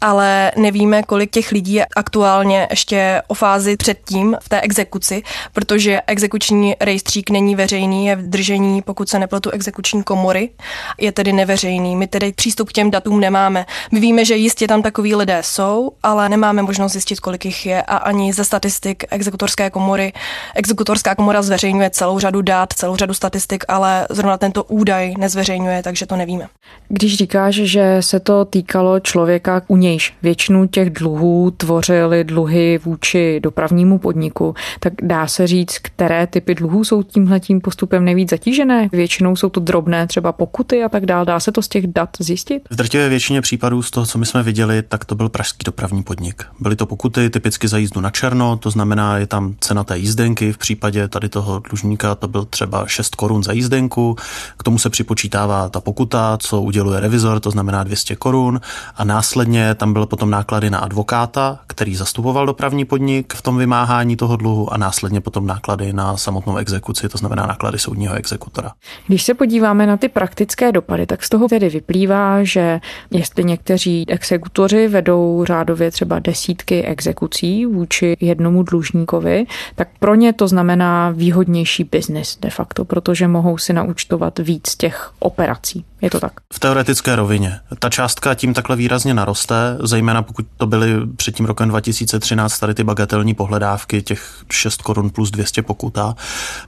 ale 0.00 0.52
nevíme, 0.56 1.02
kolik 1.02 1.30
těch 1.30 1.52
lidí 1.52 1.72
je 1.72 1.86
aktuálně 1.96 2.66
ještě 2.70 3.22
o 3.28 3.34
fázi 3.34 3.76
předtím 3.76 4.36
v 4.42 4.48
té 4.48 4.60
exekuci, 4.60 5.22
protože 5.52 6.00
exekuční 6.06 6.74
rejstřík 6.80 7.30
není 7.30 7.54
veřejný, 7.54 8.06
je 8.06 8.16
v 8.16 8.22
držení, 8.22 8.82
pokud 8.82 9.08
se 9.08 9.18
nepletu, 9.18 9.50
exekuční 9.50 10.02
komory, 10.02 10.50
je 10.98 11.12
tedy 11.12 11.32
neveřejný. 11.32 11.96
My 11.96 12.06
tedy 12.06 12.32
přístup 12.32 12.68
k 12.68 12.72
těm 12.72 12.90
datům 12.90 13.20
nemáme. 13.20 13.66
My 13.92 14.00
víme, 14.00 14.24
že 14.24 14.36
jistě 14.36 14.66
tam 14.66 14.82
takový 14.82 15.14
lidé 15.14 15.38
jsou, 15.42 15.90
ale 16.02 16.28
nemáme 16.28 16.62
možnost 16.62 16.92
zjistit, 16.92 17.20
kolik 17.20 17.44
jich 17.44 17.66
je 17.66 17.82
a 17.82 17.96
ani 17.96 18.32
ze 18.32 18.44
statistik 18.44 19.04
exekutorské 19.10 19.70
komory. 19.70 20.12
Exekutorská 20.54 21.14
komora 21.14 21.42
zveřejňuje 21.42 21.90
celou 21.90 22.18
řadu 22.18 22.42
dat, 22.42 22.72
celou 22.72 22.96
řadu 22.96 23.14
statistik, 23.14 23.64
ale 23.68 24.06
zrovna 24.10 24.38
tento 24.38 24.64
údaj 24.64 25.14
nezveřejňuje, 25.18 25.82
takže 25.82 26.06
to 26.06 26.16
nevíme. 26.16 26.48
Když 26.88 27.16
říkáš, 27.16 27.54
že 27.54 27.96
se 28.00 28.20
to 28.20 28.44
týkalo 28.44 29.00
člověka, 29.00 29.62
u 29.68 29.76
nějž 29.88 30.14
většinu 30.22 30.68
těch 30.68 30.90
dluhů 30.90 31.50
tvořily 31.50 32.24
dluhy 32.24 32.78
vůči 32.84 33.40
dopravnímu 33.40 33.98
podniku, 33.98 34.54
tak 34.80 34.92
dá 35.02 35.26
se 35.26 35.46
říct, 35.46 35.78
které 35.78 36.26
typy 36.26 36.54
dluhů 36.54 36.84
jsou 36.84 37.02
tímhletím 37.02 37.60
postupem 37.60 38.04
nejvíc 38.04 38.30
zatížené. 38.30 38.88
Většinou 38.92 39.36
jsou 39.36 39.48
to 39.48 39.60
drobné 39.60 40.06
třeba 40.06 40.32
pokuty 40.32 40.84
a 40.84 40.88
tak 40.88 41.06
dále. 41.06 41.24
Dá 41.24 41.40
se 41.40 41.52
to 41.52 41.62
z 41.62 41.68
těch 41.68 41.86
dat 41.86 42.10
zjistit? 42.18 42.62
V 42.70 42.76
drtivé 42.76 43.08
většině 43.08 43.40
případů 43.40 43.82
z 43.82 43.90
toho, 43.90 44.06
co 44.06 44.18
my 44.18 44.26
jsme 44.26 44.42
viděli, 44.42 44.82
tak 44.82 45.04
to 45.04 45.14
byl 45.14 45.28
pražský 45.28 45.64
dopravní 45.64 46.02
podnik. 46.02 46.42
Byly 46.60 46.76
to 46.76 46.86
pokuty 46.86 47.30
typicky 47.30 47.68
za 47.68 47.78
jízdu 47.78 48.00
na 48.00 48.10
černo, 48.10 48.56
to 48.56 48.70
znamená, 48.70 49.18
je 49.18 49.26
tam 49.26 49.54
cena 49.60 49.84
té 49.84 49.98
jízdenky. 49.98 50.52
V 50.52 50.58
případě 50.58 51.08
tady 51.08 51.28
toho 51.28 51.58
dlužníka 51.58 52.14
to 52.14 52.28
byl 52.28 52.44
třeba 52.44 52.86
6 52.86 53.14
korun 53.14 53.42
za 53.42 53.52
jízdenku. 53.52 54.16
K 54.58 54.62
tomu 54.62 54.78
se 54.78 54.90
připočítává 54.90 55.68
ta 55.68 55.80
pokuta, 55.80 56.38
co 56.40 56.60
uděluje 56.60 57.00
revizor, 57.00 57.40
to 57.40 57.50
znamená 57.50 57.84
200 57.84 58.16
korun. 58.16 58.60
A 58.96 59.04
následně 59.04 59.74
tam 59.78 59.92
byl 59.92 60.06
potom 60.06 60.30
náklady 60.30 60.70
na 60.70 60.78
advokáta, 60.78 61.58
který 61.66 61.96
zastupoval 61.96 62.46
dopravní 62.46 62.84
podnik 62.84 63.34
v 63.34 63.42
tom 63.42 63.56
vymáhání 63.56 64.16
toho 64.16 64.36
dluhu 64.36 64.72
a 64.72 64.76
následně 64.76 65.20
potom 65.20 65.46
náklady 65.46 65.92
na 65.92 66.16
samotnou 66.16 66.56
exekuci, 66.56 67.08
to 67.08 67.18
znamená 67.18 67.46
náklady 67.46 67.78
soudního 67.78 68.14
exekutora. 68.14 68.72
Když 69.06 69.22
se 69.22 69.34
podíváme 69.34 69.86
na 69.86 69.96
ty 69.96 70.08
praktické 70.08 70.72
dopady, 70.72 71.06
tak 71.06 71.24
z 71.24 71.28
toho 71.28 71.48
tedy 71.48 71.68
vyplývá, 71.68 72.44
že 72.44 72.80
jestli 73.10 73.44
někteří 73.44 74.04
exekutoři 74.08 74.88
vedou 74.88 75.44
řádově 75.46 75.90
třeba 75.90 76.18
desítky 76.18 76.84
exekucí 76.84 77.66
vůči 77.66 78.16
jednomu 78.20 78.62
dlužníkovi, 78.62 79.46
tak 79.74 79.88
pro 79.98 80.14
ně 80.14 80.32
to 80.32 80.48
znamená 80.48 81.10
výhodnější 81.10 81.84
biznis 81.84 82.38
de 82.40 82.50
facto, 82.50 82.84
protože 82.84 83.28
mohou 83.28 83.58
si 83.58 83.72
naučtovat 83.72 84.38
víc 84.38 84.76
těch 84.76 85.10
operací. 85.18 85.84
Je 86.02 86.10
to 86.10 86.20
tak? 86.20 86.32
V 86.52 86.58
teoretické 86.60 87.16
rovině. 87.16 87.60
Ta 87.78 87.90
částka 87.90 88.34
tím 88.34 88.54
takhle 88.54 88.76
výrazně 88.76 89.14
naroste, 89.14 89.54
zejména 89.82 90.22
pokud 90.22 90.46
to 90.56 90.66
byly 90.66 91.06
před 91.16 91.34
tím 91.34 91.46
rokem 91.46 91.68
2013 91.68 92.58
tady 92.58 92.74
ty 92.74 92.84
bagatelní 92.84 93.34
pohledávky, 93.34 94.02
těch 94.02 94.44
6 94.52 94.82
korun 94.82 95.10
plus 95.10 95.30
200 95.30 95.62
pokuta. 95.62 96.14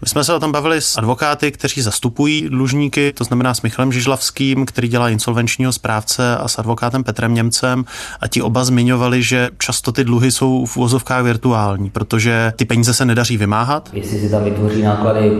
My 0.02 0.09
jsme 0.09 0.25
se 0.25 0.35
o 0.35 0.40
tom 0.40 0.52
bavili 0.52 0.80
s 0.80 0.99
advokáty, 0.99 1.52
kteří 1.52 1.80
zastupují 1.80 2.49
dlužníky, 2.49 3.12
to 3.12 3.25
znamená 3.25 3.54
s 3.54 3.62
Michalem 3.62 3.92
Žižlavským, 3.92 4.66
který 4.66 4.88
dělá 4.88 5.09
insolvenčního 5.09 5.73
správce 5.73 6.37
a 6.37 6.49
s 6.49 6.59
advokátem 6.59 7.04
Petrem 7.04 7.35
Němcem 7.35 7.85
a 8.21 8.28
ti 8.28 8.42
oba 8.42 8.64
zmiňovali, 8.64 9.23
že 9.23 9.49
často 9.59 9.92
ty 9.92 10.04
dluhy 10.04 10.33
jsou 10.33 10.66
v 10.66 10.76
úvozovkách 10.76 11.25
virtuální, 11.25 11.90
protože 11.90 12.52
ty 12.57 12.64
peníze 12.64 12.95
se 12.95 13.04
nedaří 13.04 13.37
vymáhat. 13.37 13.90
Jestli 13.92 14.21
si 14.21 14.30
tam 14.30 14.45
vytvoří 14.45 14.83
náklady 14.83 15.30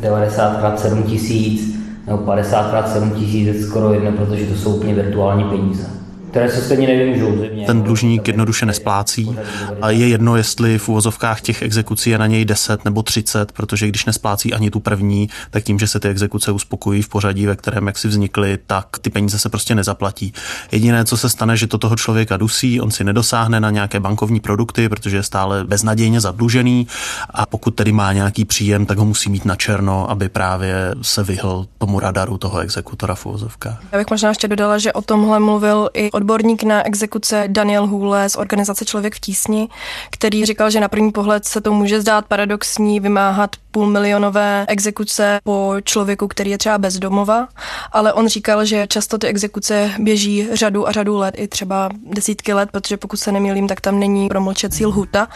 90 0.00 0.58
krát 0.58 0.80
7 0.80 1.02
tisíc, 1.02 1.75
nebo 2.06 2.18
50 2.18 2.70
krát 2.70 2.92
7 2.92 3.10
tisíc 3.10 3.66
skoro 3.66 3.92
jedno, 3.92 4.12
protože 4.12 4.46
to 4.46 4.54
jsou 4.54 4.76
úplně 4.76 4.94
virtuální 4.94 5.44
peníze. 5.44 6.05
Které 6.36 6.50
se 6.50 6.62
stejně 6.62 6.86
nevymůžou. 6.86 7.44
Ten 7.66 7.82
dlužník 7.82 8.28
jednoduše 8.28 8.66
nesplácí 8.66 9.36
a 9.82 9.90
je 9.90 10.08
jedno, 10.08 10.36
jestli 10.36 10.78
v 10.78 10.88
úvozovkách 10.88 11.40
těch 11.40 11.62
exekucí 11.62 12.10
je 12.10 12.18
na 12.18 12.26
něj 12.26 12.44
10 12.44 12.84
nebo 12.84 13.02
30, 13.02 13.52
protože 13.52 13.88
když 13.88 14.04
nesplácí 14.04 14.54
ani 14.54 14.70
tu 14.70 14.80
první, 14.80 15.28
tak 15.50 15.64
tím, 15.64 15.78
že 15.78 15.88
se 15.88 16.00
ty 16.00 16.08
exekuce 16.08 16.52
uspokojí 16.52 17.02
v 17.02 17.08
pořadí, 17.08 17.46
ve 17.46 17.56
kterém 17.56 17.86
jak 17.86 17.98
si 17.98 18.08
vznikly, 18.08 18.58
tak 18.66 18.86
ty 19.00 19.10
peníze 19.10 19.38
se 19.38 19.48
prostě 19.48 19.74
nezaplatí. 19.74 20.32
Jediné, 20.72 21.04
co 21.04 21.16
se 21.16 21.28
stane, 21.28 21.56
že 21.56 21.66
to 21.66 21.78
toho 21.78 21.96
člověka 21.96 22.36
dusí, 22.36 22.80
on 22.80 22.90
si 22.90 23.04
nedosáhne 23.04 23.60
na 23.60 23.70
nějaké 23.70 24.00
bankovní 24.00 24.40
produkty, 24.40 24.88
protože 24.88 25.16
je 25.16 25.22
stále 25.22 25.64
beznadějně 25.64 26.20
zadlužený 26.20 26.86
a 27.30 27.46
pokud 27.46 27.70
tedy 27.70 27.92
má 27.92 28.12
nějaký 28.12 28.44
příjem, 28.44 28.86
tak 28.86 28.98
ho 28.98 29.04
musí 29.04 29.30
mít 29.30 29.44
na 29.44 29.56
černo, 29.56 30.10
aby 30.10 30.28
právě 30.28 30.94
se 31.02 31.22
vyhl 31.22 31.66
tomu 31.78 32.00
radaru 32.00 32.38
toho 32.38 32.58
exekutora 32.58 33.14
v 33.14 33.26
úvozovkách. 33.26 33.78
Já 33.92 33.98
bych 33.98 34.10
možná 34.10 34.28
ještě 34.28 34.48
dodala, 34.48 34.78
že 34.78 34.92
o 34.92 35.02
tomhle 35.02 35.40
mluvil 35.40 35.88
i 35.94 36.10
odborník 36.26 36.62
na 36.62 36.86
exekuce 36.86 37.44
Daniel 37.46 37.86
Hůle 37.86 38.28
z 38.28 38.36
organizace 38.36 38.84
Člověk 38.84 39.14
v 39.14 39.20
tísni, 39.20 39.68
který 40.10 40.44
říkal, 40.44 40.70
že 40.70 40.80
na 40.80 40.88
první 40.88 41.12
pohled 41.12 41.44
se 41.44 41.60
to 41.60 41.72
může 41.72 42.00
zdát 42.00 42.26
paradoxní 42.26 43.00
vymáhat 43.00 43.56
půlmilionové 43.70 44.64
exekuce 44.68 45.38
po 45.44 45.74
člověku, 45.84 46.28
který 46.28 46.50
je 46.50 46.58
třeba 46.58 46.78
bezdomova, 46.78 47.48
ale 47.92 48.12
on 48.12 48.28
říkal, 48.28 48.64
že 48.64 48.86
často 48.86 49.18
ty 49.18 49.26
exekuce 49.26 49.90
běží 49.98 50.48
řadu 50.52 50.88
a 50.88 50.92
řadu 50.92 51.16
let, 51.16 51.34
i 51.38 51.48
třeba 51.48 51.88
desítky 52.12 52.52
let, 52.52 52.68
protože 52.72 52.96
pokud 52.96 53.16
se 53.16 53.32
nemýlím, 53.32 53.68
tak 53.68 53.80
tam 53.80 53.98
není 53.98 54.28
promlčecí 54.28 54.86
lhuta. 54.86 55.28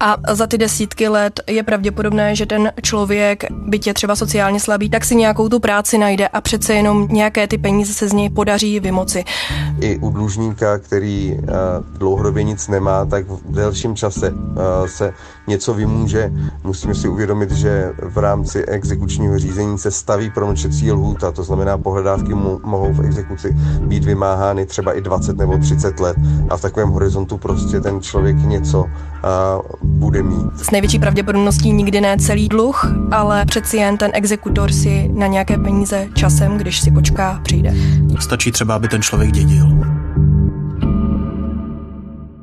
A 0.00 0.16
za 0.30 0.46
ty 0.46 0.58
desítky 0.58 1.08
let 1.08 1.40
je 1.46 1.62
pravděpodobné, 1.62 2.36
že 2.36 2.46
ten 2.46 2.72
člověk, 2.82 3.44
byť 3.50 3.86
je 3.86 3.94
třeba 3.94 4.16
sociálně 4.16 4.60
slabý, 4.60 4.90
tak 4.90 5.04
si 5.04 5.14
nějakou 5.16 5.48
tu 5.48 5.60
práci 5.60 5.98
najde 5.98 6.28
a 6.28 6.40
přece 6.40 6.74
jenom 6.74 7.08
nějaké 7.10 7.46
ty 7.46 7.58
peníze 7.58 7.94
se 7.94 8.08
z 8.08 8.12
něj 8.12 8.30
podaří 8.30 8.80
vymoci. 8.80 9.24
I 9.80 9.98
u 9.98 10.10
dlužníka, 10.20 10.78
který 10.78 11.38
uh, 11.38 11.48
dlouhodobě 11.98 12.42
nic 12.42 12.68
nemá, 12.68 13.04
tak 13.04 13.24
v 13.28 13.54
delším 13.54 13.96
čase 13.96 14.30
uh, 14.30 14.36
se 14.86 15.12
něco 15.46 15.74
vymůže. 15.74 16.32
Musíme 16.64 16.94
si 16.94 17.08
uvědomit, 17.08 17.50
že 17.50 17.92
v 18.02 18.18
rámci 18.18 18.64
exekučního 18.64 19.38
řízení 19.38 19.78
se 19.78 19.90
staví 19.90 20.30
promlčecí 20.30 20.92
lhůta, 20.92 21.32
to 21.32 21.42
znamená 21.42 21.78
pohledávky 21.78 22.34
mu, 22.34 22.60
mohou 22.64 22.92
v 22.92 23.00
exekuci 23.00 23.56
být 23.80 24.04
vymáhány 24.04 24.66
třeba 24.66 24.92
i 24.92 25.00
20 25.00 25.36
nebo 25.36 25.58
30 25.58 26.00
let 26.00 26.16
a 26.48 26.56
v 26.56 26.60
takovém 26.60 26.88
horizontu 26.88 27.38
prostě 27.38 27.80
ten 27.80 28.00
člověk 28.00 28.36
něco 28.36 28.86
a, 29.22 29.58
bude 29.82 30.22
mít. 30.22 30.52
S 30.56 30.70
největší 30.70 30.98
pravděpodobností 30.98 31.72
nikdy 31.72 32.00
ne 32.00 32.16
celý 32.18 32.48
dluh, 32.48 32.92
ale 33.10 33.44
přeci 33.44 33.76
jen 33.76 33.96
ten 33.96 34.10
exekutor 34.14 34.72
si 34.72 35.10
na 35.14 35.26
nějaké 35.26 35.58
peníze 35.58 36.08
časem, 36.14 36.58
když 36.58 36.80
si 36.80 36.90
počká, 36.90 37.40
přijde. 37.42 37.74
Stačí 38.18 38.52
třeba, 38.52 38.74
aby 38.74 38.88
ten 38.88 39.02
člověk 39.02 39.32
dědil. 39.32 39.66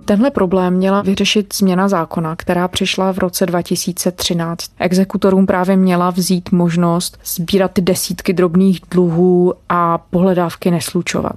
Tenhle 0.07 0.31
problém 0.31 0.73
měla 0.73 1.01
vyřešit 1.01 1.53
změna 1.55 1.87
zákona, 1.87 2.35
která 2.35 2.67
přišla 2.67 3.13
v 3.13 3.17
roce 3.17 3.45
2013. 3.45 4.71
Exekutorům 4.79 5.45
právě 5.45 5.77
měla 5.77 6.09
vzít 6.09 6.51
možnost 6.51 7.19
sbírat 7.25 7.79
desítky 7.79 8.33
drobných 8.33 8.81
dluhů 8.91 9.53
a 9.69 9.97
pohledávky 9.97 10.71
neslučovat. 10.71 11.33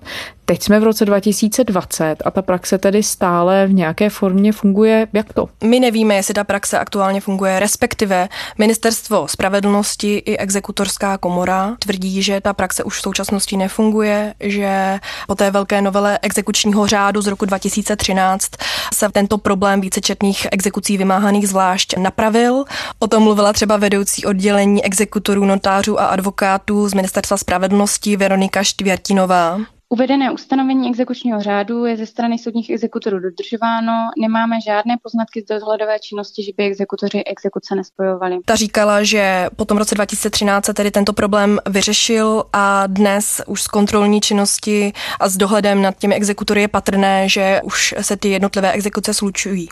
Teď 0.50 0.62
jsme 0.62 0.80
v 0.80 0.84
roce 0.84 1.04
2020 1.04 2.16
a 2.24 2.30
ta 2.30 2.42
praxe 2.42 2.78
tedy 2.78 3.02
stále 3.02 3.66
v 3.66 3.72
nějaké 3.72 4.10
formě 4.10 4.52
funguje. 4.52 5.08
Jak 5.12 5.32
to? 5.32 5.48
My 5.64 5.80
nevíme, 5.80 6.14
jestli 6.14 6.34
ta 6.34 6.44
praxe 6.44 6.78
aktuálně 6.78 7.20
funguje, 7.20 7.60
respektive 7.60 8.28
Ministerstvo 8.58 9.28
spravedlnosti 9.28 10.16
i 10.16 10.36
exekutorská 10.36 11.18
komora 11.18 11.76
tvrdí, 11.78 12.22
že 12.22 12.40
ta 12.40 12.52
praxe 12.52 12.84
už 12.84 12.98
v 12.98 13.02
současnosti 13.02 13.56
nefunguje, 13.56 14.34
že 14.40 14.98
po 15.26 15.34
té 15.34 15.50
velké 15.50 15.82
novele 15.82 16.18
exekučního 16.22 16.86
řádu 16.86 17.22
z 17.22 17.26
roku 17.26 17.44
2013 17.44 18.50
se 18.94 19.08
tento 19.12 19.38
problém 19.38 19.80
vícečetných 19.80 20.46
exekucí 20.50 20.96
vymáhaných 20.98 21.48
zvlášť 21.48 21.96
napravil. 21.96 22.64
O 22.98 23.06
tom 23.06 23.22
mluvila 23.22 23.52
třeba 23.52 23.76
vedoucí 23.76 24.24
oddělení 24.24 24.84
exekutorů, 24.84 25.44
notářů 25.44 26.00
a 26.00 26.06
advokátů 26.06 26.88
z 26.88 26.94
Ministerstva 26.94 27.36
spravedlnosti 27.36 28.16
Veronika 28.16 28.62
Štvěrtinová. 28.62 29.60
Uvedené 29.92 30.30
ustanovení 30.30 30.88
exekučního 30.88 31.40
řádu 31.40 31.84
je 31.84 31.96
ze 31.96 32.06
strany 32.06 32.38
soudních 32.38 32.70
exekutorů 32.70 33.18
dodržováno. 33.20 33.92
Nemáme 34.18 34.60
žádné 34.60 34.96
poznatky 35.02 35.42
z 35.42 35.44
dohledové 35.44 35.98
činnosti, 35.98 36.42
že 36.42 36.52
by 36.56 36.64
exekutoři 36.64 37.24
exekuce 37.24 37.74
nespojovali. 37.74 38.38
Ta 38.44 38.56
říkala, 38.56 39.02
že 39.02 39.46
po 39.56 39.64
tom 39.64 39.78
roce 39.78 39.94
2013 39.94 40.64
se 40.64 40.74
tedy 40.74 40.90
tento 40.90 41.12
problém 41.12 41.58
vyřešil 41.70 42.44
a 42.52 42.86
dnes 42.86 43.40
už 43.46 43.62
z 43.62 43.68
kontrolní 43.68 44.20
činnosti 44.20 44.92
a 45.20 45.28
s 45.28 45.36
dohledem 45.36 45.82
nad 45.82 45.98
těmi 45.98 46.14
exekutory 46.14 46.60
je 46.60 46.68
patrné, 46.68 47.28
že 47.28 47.60
už 47.64 47.94
se 48.00 48.16
ty 48.16 48.28
jednotlivé 48.28 48.72
exekuce 48.72 49.14
slučují. 49.14 49.68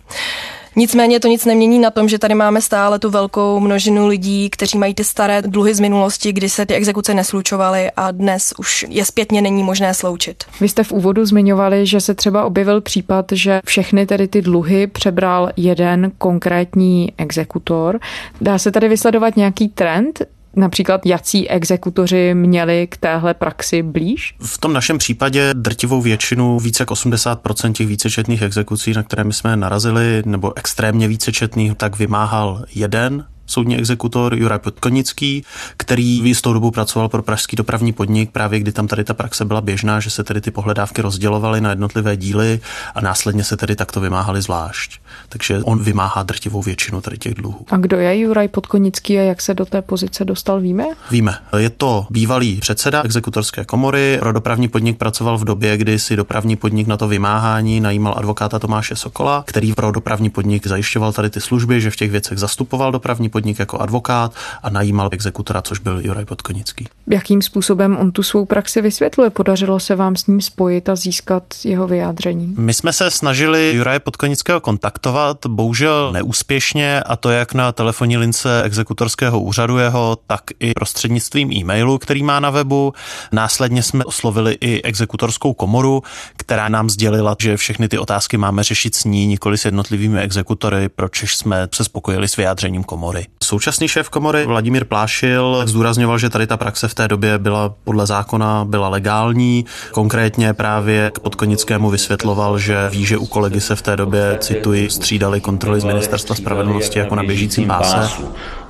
Nicméně 0.76 1.20
to 1.20 1.28
nic 1.28 1.44
nemění 1.44 1.78
na 1.78 1.90
tom, 1.90 2.08
že 2.08 2.18
tady 2.18 2.34
máme 2.34 2.60
stále 2.60 2.98
tu 2.98 3.10
velkou 3.10 3.60
množinu 3.60 4.06
lidí, 4.06 4.50
kteří 4.50 4.78
mají 4.78 4.94
ty 4.94 5.04
staré 5.04 5.42
dluhy 5.42 5.74
z 5.74 5.80
minulosti, 5.80 6.32
kdy 6.32 6.48
se 6.48 6.66
ty 6.66 6.74
exekuce 6.74 7.14
neslučovaly 7.14 7.90
a 7.96 8.10
dnes 8.10 8.52
už 8.58 8.86
je 8.88 9.04
zpětně 9.04 9.42
není 9.42 9.62
možné 9.62 9.94
sloučit. 9.94 10.44
Vy 10.60 10.68
jste 10.68 10.84
v 10.84 10.92
úvodu 10.92 11.26
zmiňovali, 11.26 11.86
že 11.86 12.00
se 12.00 12.14
třeba 12.14 12.44
objevil 12.44 12.80
případ, 12.80 13.26
že 13.32 13.60
všechny 13.64 14.06
tedy 14.06 14.28
ty 14.28 14.42
dluhy 14.42 14.86
přebral 14.86 15.50
jeden 15.56 16.12
konkrétní 16.18 17.12
exekutor. 17.18 18.00
Dá 18.40 18.58
se 18.58 18.72
tady 18.72 18.88
vysledovat 18.88 19.36
nějaký 19.36 19.68
trend, 19.68 20.22
například 20.58 21.06
jací 21.06 21.48
exekutoři 21.48 22.34
měli 22.34 22.86
k 22.86 22.96
téhle 22.96 23.34
praxi 23.34 23.82
blíž? 23.82 24.34
V 24.40 24.58
tom 24.58 24.72
našem 24.72 24.98
případě 24.98 25.54
drtivou 25.54 26.02
většinu, 26.02 26.58
více 26.58 26.82
jak 26.82 26.90
80% 26.90 27.72
těch 27.72 27.86
vícečetných 27.86 28.42
exekucí, 28.42 28.92
na 28.92 29.02
které 29.02 29.24
my 29.24 29.32
jsme 29.32 29.56
narazili, 29.56 30.22
nebo 30.26 30.58
extrémně 30.58 31.08
vícečetných, 31.08 31.74
tak 31.74 31.98
vymáhal 31.98 32.64
jeden 32.74 33.24
soudní 33.48 33.76
exekutor 33.76 34.34
Juraj 34.34 34.58
Podkonický, 34.58 35.44
který 35.76 36.22
v 36.22 36.26
jistou 36.26 36.52
dobu 36.52 36.70
pracoval 36.70 37.08
pro 37.08 37.22
pražský 37.22 37.56
dopravní 37.56 37.92
podnik, 37.92 38.30
právě 38.30 38.60
kdy 38.60 38.72
tam 38.72 38.86
tady 38.86 39.04
ta 39.04 39.14
praxe 39.14 39.44
byla 39.44 39.60
běžná, 39.60 40.00
že 40.00 40.10
se 40.10 40.24
tedy 40.24 40.40
ty 40.40 40.50
pohledávky 40.50 41.02
rozdělovaly 41.02 41.60
na 41.60 41.70
jednotlivé 41.70 42.16
díly 42.16 42.60
a 42.94 43.00
následně 43.00 43.44
se 43.44 43.56
tedy 43.56 43.76
takto 43.76 44.00
vymáhaly 44.00 44.42
zvlášť. 44.42 45.00
Takže 45.28 45.60
on 45.64 45.82
vymáhá 45.82 46.22
drtivou 46.22 46.62
většinu 46.62 47.00
tady 47.00 47.18
těch 47.18 47.34
dluhů. 47.34 47.66
A 47.70 47.76
kdo 47.76 47.96
je 47.96 48.18
Juraj 48.18 48.48
Podkonický 48.48 49.18
a 49.18 49.22
jak 49.22 49.42
se 49.42 49.54
do 49.54 49.66
té 49.66 49.82
pozice 49.82 50.24
dostal, 50.24 50.60
víme? 50.60 50.84
Víme. 51.10 51.38
Je 51.56 51.70
to 51.70 52.06
bývalý 52.10 52.56
předseda 52.60 53.02
exekutorské 53.02 53.64
komory. 53.64 54.16
Pro 54.20 54.32
dopravní 54.32 54.68
podnik 54.68 54.98
pracoval 54.98 55.38
v 55.38 55.44
době, 55.44 55.76
kdy 55.76 55.98
si 55.98 56.16
dopravní 56.16 56.56
podnik 56.56 56.86
na 56.86 56.96
to 56.96 57.08
vymáhání 57.08 57.80
najímal 57.80 58.14
advokáta 58.16 58.58
Tomáše 58.58 58.96
Sokola, 58.96 59.44
který 59.46 59.72
pro 59.72 59.92
dopravní 59.92 60.30
podnik 60.30 60.66
zajišťoval 60.66 61.12
tady 61.12 61.30
ty 61.30 61.40
služby, 61.40 61.80
že 61.80 61.90
v 61.90 61.96
těch 61.96 62.10
věcech 62.10 62.38
zastupoval 62.38 62.92
dopravní 62.92 63.28
podnik 63.28 63.37
podnik 63.38 63.58
jako 63.58 63.78
advokát 63.78 64.34
a 64.62 64.70
najímal 64.70 65.08
exekutora, 65.12 65.62
což 65.62 65.78
byl 65.78 66.00
Juraj 66.04 66.24
Podkonický. 66.24 66.88
Jakým 67.06 67.42
způsobem 67.42 67.96
on 67.96 68.12
tu 68.12 68.22
svou 68.22 68.44
praxi 68.44 68.82
vysvětluje? 68.82 69.30
Podařilo 69.30 69.80
se 69.80 69.94
vám 69.94 70.16
s 70.16 70.26
ním 70.26 70.40
spojit 70.40 70.88
a 70.88 70.96
získat 70.96 71.42
jeho 71.64 71.86
vyjádření? 71.86 72.54
My 72.58 72.74
jsme 72.74 72.92
se 72.92 73.10
snažili 73.10 73.72
Juraje 73.74 74.00
Podkonického 74.00 74.60
kontaktovat, 74.60 75.46
bohužel 75.46 76.12
neúspěšně, 76.12 77.00
a 77.00 77.16
to 77.16 77.30
jak 77.30 77.54
na 77.54 77.72
telefonní 77.72 78.16
lince 78.16 78.62
exekutorského 78.62 79.40
úřadu 79.40 79.78
jeho, 79.78 80.18
tak 80.26 80.40
i 80.60 80.74
prostřednictvím 80.74 81.52
e-mailu, 81.52 81.98
který 81.98 82.22
má 82.22 82.40
na 82.40 82.50
webu. 82.50 82.92
Následně 83.32 83.82
jsme 83.82 84.04
oslovili 84.04 84.58
i 84.60 84.82
exekutorskou 84.82 85.54
komoru, 85.54 86.02
která 86.36 86.68
nám 86.68 86.90
sdělila, 86.90 87.36
že 87.40 87.56
všechny 87.56 87.88
ty 87.88 87.98
otázky 87.98 88.36
máme 88.36 88.62
řešit 88.62 88.94
s 88.94 89.04
ní, 89.04 89.26
nikoli 89.26 89.58
s 89.58 89.64
jednotlivými 89.64 90.20
exekutory, 90.20 90.88
proč 90.88 91.22
jsme 91.22 91.68
se 91.74 91.84
spokojili 91.84 92.28
s 92.28 92.36
vyjádřením 92.36 92.84
komory. 92.84 93.26
Současný 93.44 93.88
šéf 93.88 94.08
komory 94.08 94.46
Vladimír 94.46 94.84
Plášil 94.84 95.62
zdůrazňoval, 95.66 96.18
že 96.18 96.30
tady 96.30 96.46
ta 96.46 96.56
praxe 96.56 96.88
v 96.88 96.94
té 96.94 97.08
době 97.08 97.38
byla 97.38 97.74
podle 97.84 98.06
zákona 98.06 98.64
byla 98.64 98.88
legální. 98.88 99.64
Konkrétně 99.90 100.54
právě 100.54 101.10
k 101.14 101.18
Podkonickému 101.18 101.90
vysvětloval, 101.90 102.58
že 102.58 102.88
ví, 102.90 103.06
že 103.06 103.18
u 103.18 103.26
kolegy 103.26 103.60
se 103.60 103.76
v 103.76 103.82
té 103.82 103.96
době, 103.96 104.36
cituji, 104.40 104.90
střídali 104.90 105.40
kontroly 105.40 105.80
z 105.80 105.84
ministerstva 105.84 106.36
spravedlnosti 106.36 106.98
jako 106.98 107.14
na 107.14 107.22
běžícím 107.22 107.68
páse. 107.68 108.10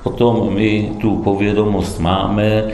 O 0.03 0.09
tom 0.09 0.53
my 0.53 0.91
tu 1.01 1.15
povědomost 1.15 1.99
máme. 1.99 2.45
E, 2.45 2.71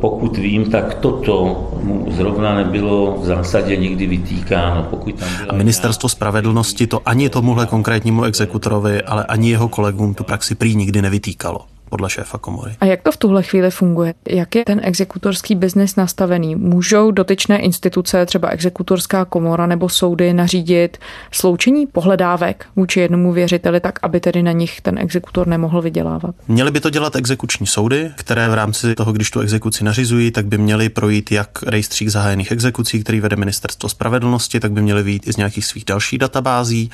pokud 0.00 0.36
vím, 0.36 0.70
tak 0.70 0.94
toto 0.94 1.68
mu 1.82 2.06
zrovna 2.10 2.54
nebylo 2.54 3.18
v 3.20 3.24
zásadě 3.24 3.76
nikdy 3.76 4.06
vytýkáno. 4.06 4.82
Pokud 4.82 5.14
tam 5.14 5.28
a 5.48 5.54
ministerstvo 5.54 6.08
spravedlnosti 6.08 6.86
to 6.86 7.00
ani 7.04 7.28
tomuhle 7.28 7.66
konkrétnímu 7.66 8.24
exekutorovi, 8.24 9.02
ale 9.02 9.24
ani 9.24 9.50
jeho 9.50 9.68
kolegům 9.68 10.14
tu 10.14 10.24
praxi 10.24 10.54
prý 10.54 10.76
nikdy 10.76 11.02
nevytýkalo. 11.02 11.60
Podle 11.88 12.10
šéfa 12.10 12.38
komory. 12.38 12.76
A 12.80 12.84
jak 12.84 13.02
to 13.02 13.12
v 13.12 13.16
tuhle 13.16 13.42
chvíli 13.42 13.70
funguje? 13.70 14.14
Jak 14.28 14.54
je 14.54 14.64
ten 14.64 14.80
exekutorský 14.82 15.54
biznis 15.54 15.96
nastavený? 15.96 16.56
Můžou 16.56 17.10
dotyčné 17.10 17.58
instituce, 17.58 18.26
třeba 18.26 18.48
exekutorská 18.48 19.24
komora 19.24 19.66
nebo 19.66 19.88
soudy, 19.88 20.32
nařídit 20.32 20.98
sloučení 21.32 21.86
pohledávek 21.86 22.66
vůči 22.76 23.00
jednomu 23.00 23.32
věřiteli 23.32 23.80
tak, 23.80 23.98
aby 24.02 24.20
tedy 24.20 24.42
na 24.42 24.52
nich 24.52 24.80
ten 24.80 24.98
exekutor 24.98 25.46
nemohl 25.46 25.82
vydělávat? 25.82 26.34
Měly 26.48 26.70
by 26.70 26.80
to 26.80 26.90
dělat 26.90 27.16
exekuční 27.16 27.66
soudy, 27.66 28.10
které 28.16 28.48
v 28.48 28.54
rámci 28.54 28.94
toho, 28.94 29.12
když 29.12 29.30
tu 29.30 29.40
exekuci 29.40 29.84
nařizují, 29.84 30.30
tak 30.30 30.46
by 30.46 30.58
měly 30.58 30.88
projít 30.88 31.32
jak 31.32 31.62
rejstřík 31.66 32.08
zahájených 32.08 32.52
exekucí, 32.52 33.00
který 33.00 33.20
vede 33.20 33.36
ministerstvo 33.36 33.88
spravedlnosti, 33.88 34.60
tak 34.60 34.72
by 34.72 34.82
měly 34.82 35.02
vyjít 35.02 35.28
i 35.28 35.32
z 35.32 35.36
nějakých 35.36 35.66
svých 35.66 35.84
dalších 35.84 36.18
databází 36.18 36.90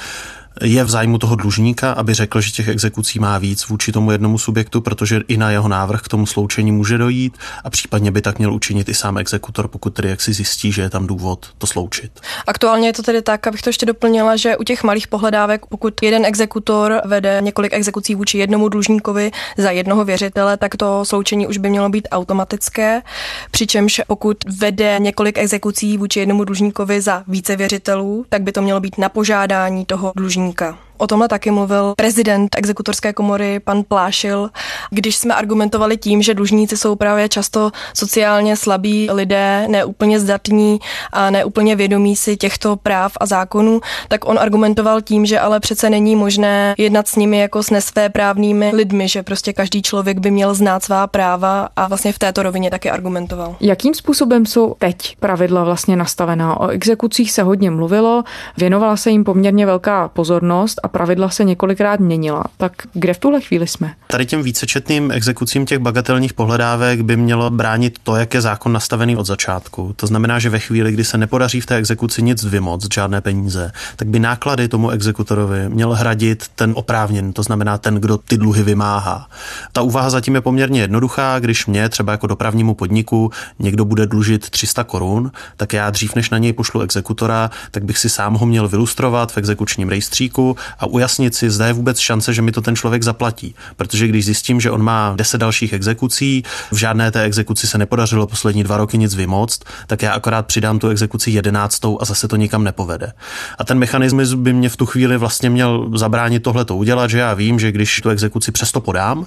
je 0.63 0.85
v 0.85 0.91
zájmu 0.91 1.19
toho 1.19 1.37
dlužníka, 1.37 1.93
aby 1.93 2.15
řekl, 2.15 2.41
že 2.41 2.51
těch 2.51 2.69
exekucí 2.69 3.19
má 3.19 3.39
víc 3.39 3.69
vůči 3.69 3.93
tomu 3.93 4.11
jednomu 4.11 4.39
subjektu, 4.39 4.81
protože 4.81 5.21
i 5.29 5.37
na 5.37 5.51
jeho 5.51 5.69
návrh 5.69 6.03
k 6.03 6.09
tomu 6.09 6.27
sloučení 6.27 6.73
může 6.73 6.99
dojít 6.99 7.39
a 7.65 7.71
případně 7.71 8.11
by 8.11 8.23
tak 8.23 8.39
měl 8.39 8.55
učinit 8.55 8.89
i 8.89 8.95
sám 8.95 9.19
exekutor, 9.19 9.69
pokud 9.69 9.95
tedy 9.95 10.09
jak 10.09 10.21
si 10.21 10.33
zjistí, 10.33 10.73
že 10.73 10.83
je 10.83 10.91
tam 10.91 11.07
důvod 11.07 11.47
to 11.59 11.67
sloučit. 11.67 12.21
Aktuálně 12.47 12.89
je 12.89 12.93
to 12.93 13.03
tedy 13.03 13.23
tak, 13.23 13.47
abych 13.47 13.63
to 13.63 13.69
ještě 13.69 13.87
doplnila, 13.87 14.37
že 14.37 14.57
u 14.57 14.65
těch 14.65 14.85
malých 14.85 15.09
pohledávek, 15.09 15.67
pokud 15.67 16.03
jeden 16.03 16.25
exekutor 16.25 17.01
vede 17.05 17.39
několik 17.41 17.73
exekucí 17.73 18.15
vůči 18.15 18.39
jednomu 18.39 18.69
dlužníkovi 18.69 19.31
za 19.59 19.71
jednoho 19.71 20.05
věřitele, 20.05 20.57
tak 20.57 20.77
to 20.77 21.05
sloučení 21.05 21.47
už 21.47 21.59
by 21.59 21.71
mělo 21.71 21.89
být 21.89 22.09
automatické, 22.11 23.03
přičemž 23.51 24.01
pokud 24.07 24.37
vede 24.59 24.97
několik 24.99 25.39
exekucí 25.39 25.99
vůči 25.99 26.21
jednomu 26.21 26.45
dlužníkovi 26.45 27.01
za 27.01 27.25
více 27.29 27.57
věřitelů, 27.57 28.25
tak 28.29 28.43
by 28.43 28.53
to 28.53 28.63
mělo 28.63 28.81
být 28.81 28.99
na 28.99 29.09
požádání 29.09 29.85
toho 29.85 30.13
dlužníka 30.17 30.44
dlužníka. 30.45 30.77
O 30.99 31.07
tomhle 31.07 31.29
taky 31.29 31.51
mluvil 31.51 31.95
prezident 31.97 32.49
exekutorské 32.57 33.13
komory, 33.13 33.61
pan 33.61 33.83
Plášil, 33.89 34.51
když 34.91 35.17
jsme 35.17 35.35
argumentovali 35.35 35.97
tím, 35.97 36.23
že 36.23 36.35
dlužníci 36.35 36.77
jsou 36.77 36.97
právě 36.97 37.29
často 37.29 37.71
sociálně 37.95 38.57
slabí 38.57 39.09
lidé, 39.13 39.67
neúplně 39.69 40.21
zdatní 40.21 40.79
a 41.13 41.31
neúplně 41.31 41.77
vědomí 41.77 42.17
si 42.17 42.37
těchto 42.37 42.77
práv 42.77 43.13
a 43.21 43.27
zákonů, 43.27 43.81
tak 44.09 44.29
on 44.29 44.39
argumentoval 44.39 45.01
tím, 45.01 45.27
že 45.27 45.41
ale 45.41 45.61
přece 45.61 45.91
není 45.91 46.17
možné 46.17 46.75
jednat 46.79 47.09
s 47.09 47.17
nimi 47.17 47.39
jako 47.39 47.63
s 47.63 47.71
nesvéprávnými 47.71 48.71
lidmi, 48.75 49.09
že 49.09 49.23
prostě 49.23 49.53
každý 49.53 49.83
člověk 49.83 50.19
by 50.19 50.31
měl 50.31 50.55
znát 50.55 50.85
svá 50.85 51.07
práva 51.07 51.69
a 51.77 51.89
vlastně 51.89 52.13
v 52.13 52.19
této 52.19 52.43
rovině 52.43 52.71
taky 52.71 52.91
argumentoval. 52.91 53.57
Jakým 53.61 53.95
způsobem 53.95 54.47
jsou 54.47 54.75
teď 54.79 55.17
pravidla 55.17 55.65
vlastně 55.65 55.97
nastavená? 55.97 56.61
O 56.61 56.69
exekucích 56.69 57.33
se 57.33 57.43
hodně 57.43 57.71
mluvilo, 57.71 58.25
věnovala 58.57 58.97
se 58.97 59.11
jim 59.11 59.25
poměrně 59.25 59.67
velká 59.67 60.09
pozornost 60.09 60.81
a 60.85 60.89
pravidla 60.89 61.31
se 61.31 61.45
několikrát 61.45 62.01
měnila. 62.01 62.45
Tak 62.57 62.73
kde 62.93 63.15
v 63.15 63.19
tuhle 63.19 63.41
chvíli 63.41 63.67
jsme? 63.67 63.95
Tady 64.07 64.27
těm 64.27 64.43
vícečetným 64.43 65.11
exekucím 65.11 65.67
těch 65.67 65.79
bagatelních 65.79 66.33
pohledávek 66.33 67.01
by 67.01 67.17
mělo 67.17 67.51
bránit 67.51 67.99
to, 68.03 68.17
jak 68.17 68.35
je 68.35 68.41
zákon 68.41 68.73
nastavený 68.73 69.17
od 69.17 69.27
začátku. 69.27 69.93
To 69.97 70.07
znamená, 70.07 70.39
že 70.39 70.51
ve 70.51 70.59
chvíli, 70.59 70.93
kdy 70.93 71.05
se 71.05 71.19
nepodaří 71.19 71.61
v 71.61 71.67
té 71.67 71.77
exekuci 71.77 72.23
nic 72.23 72.45
vymoc, 72.45 72.95
žádné 72.95 73.21
peníze, 73.21 73.73
tak 73.97 74.09
by 74.09 74.19
náklady 74.19 74.69
tomu 74.69 74.91
exekutorovi 74.91 75.69
měl 75.69 75.95
hradit 75.95 76.45
ten 76.55 76.73
oprávněn, 76.77 77.33
to 77.33 77.43
znamená 77.43 77.79
ten, 77.79 77.95
kdo 77.95 78.17
ty 78.17 78.37
dluhy 78.37 78.63
vymáhá. 78.63 79.29
Ta 79.73 79.83
úvaha 79.83 80.11
zatím 80.11 80.35
je 80.35 80.41
poměrně 80.41 80.81
jednoduchá, 80.81 81.39
když 81.39 81.67
mě 81.67 81.89
třeba 81.89 82.13
jako 82.13 82.27
dopravnímu 82.27 82.75
podniku 82.75 83.31
někdo 83.59 83.85
bude 83.85 84.07
dlužit 84.07 84.51
300 84.51 84.85
korun, 84.85 85.33
tak 85.57 85.73
já 85.73 85.91
dřív 85.91 86.15
než 86.15 86.31
na 86.31 86.39
něj 86.39 86.53
pošlu 86.53 86.81
exekutora, 86.81 87.51
tak 87.71 87.85
bych 87.85 87.99
si 87.99 88.09
sám 88.09 88.35
ho 88.35 88.47
měl 88.47 88.69
vylustrovat 88.69 89.33
v 89.33 89.39
exekučním 89.39 89.89
rejstříku 89.89 90.57
a 90.79 90.87
ujasnit 90.87 91.35
si, 91.35 91.51
zda 91.51 91.67
je 91.67 91.73
vůbec 91.73 91.99
šance, 91.99 92.35
že 92.35 92.43
mi 92.43 92.53
to 92.53 92.61
ten 92.61 92.77
člověk 92.77 93.03
zaplatí. 93.03 93.55
Protože 93.77 94.09
když 94.09 94.25
zjistím, 94.25 94.61
že 94.61 94.71
on 94.71 94.83
má 94.83 95.13
10 95.17 95.39
dalších 95.39 95.73
exekucí, 95.73 96.43
v 96.73 96.77
žádné 96.77 97.11
té 97.11 97.23
exekuci 97.23 97.67
se 97.67 97.79
nepodařilo 97.79 98.27
poslední 98.27 98.65
dva 98.65 98.77
roky 98.77 98.99
nic 98.99 99.15
vymoct, 99.15 99.65
tak 99.87 100.03
já 100.03 100.13
akorát 100.13 100.47
přidám 100.47 100.79
tu 100.79 100.89
exekuci 100.89 101.31
jedenáctou 101.31 101.99
a 102.01 102.05
zase 102.05 102.29
to 102.29 102.37
nikam 102.37 102.65
nepovede. 102.65 103.13
A 103.59 103.65
ten 103.65 103.79
mechanismus 103.79 104.35
by 104.35 104.53
mě 104.53 104.69
v 104.69 104.77
tu 104.77 104.87
chvíli 104.87 105.17
vlastně 105.17 105.51
měl 105.51 105.91
zabránit 105.95 106.43
tohle 106.43 106.65
to 106.65 106.77
udělat, 106.77 107.11
že 107.11 107.19
já 107.19 107.35
vím, 107.35 107.61
že 107.61 107.73
když 107.73 108.01
tu 108.01 108.11
exekuci 108.11 108.53
přesto 108.53 108.81
podám, 108.81 109.27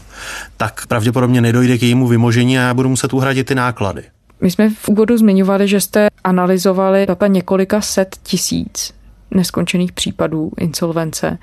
tak 0.58 0.88
pravděpodobně 0.88 1.42
nedojde 1.42 1.78
k 1.78 1.82
jejímu 1.82 2.08
vymožení 2.08 2.60
a 2.60 2.62
já 2.62 2.74
budu 2.74 2.90
muset 2.90 3.14
uhradit 3.14 3.48
ty 3.48 3.56
náklady. 3.56 4.04
My 4.42 4.52
jsme 4.52 4.70
v 4.70 4.90
úvodu 4.90 5.18
zmiňovali, 5.18 5.68
že 5.68 5.82
jste 5.82 6.08
analyzovali 6.24 7.06
data 7.06 7.28
několika 7.28 7.82
set 7.82 8.16
tisíc 8.24 8.97
neskončených 9.38 9.92
případů 9.92 10.52
insolvence. 10.58 11.38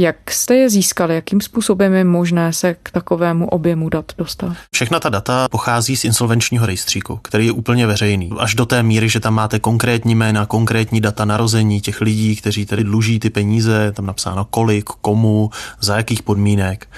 Jak 0.00 0.30
jste 0.30 0.54
je 0.54 0.70
získali? 0.70 1.14
Jakým 1.14 1.40
způsobem 1.40 1.92
je 1.92 2.04
možné 2.04 2.52
se 2.52 2.76
k 2.82 2.90
takovému 2.90 3.48
objemu 3.48 3.88
dat 3.88 4.12
dostat? 4.18 4.56
Všechna 4.74 5.00
ta 5.00 5.08
data 5.08 5.48
pochází 5.50 5.96
z 5.96 6.04
insolvenčního 6.04 6.66
rejstříku, 6.66 7.16
který 7.22 7.46
je 7.46 7.52
úplně 7.52 7.86
veřejný. 7.86 8.30
Až 8.38 8.54
do 8.54 8.66
té 8.66 8.82
míry, 8.82 9.08
že 9.08 9.20
tam 9.20 9.34
máte 9.34 9.58
konkrétní 9.58 10.14
jména, 10.14 10.46
konkrétní 10.46 11.00
data 11.00 11.24
narození 11.24 11.80
těch 11.80 12.00
lidí, 12.00 12.36
kteří 12.36 12.66
tedy 12.66 12.84
dluží 12.84 13.18
ty 13.18 13.30
peníze, 13.30 13.92
tam 13.92 14.06
napsáno 14.06 14.44
kolik, 14.44 14.84
komu, 14.84 15.50
za 15.80 15.96
jakých 15.96 16.22
podmínek. 16.22 16.88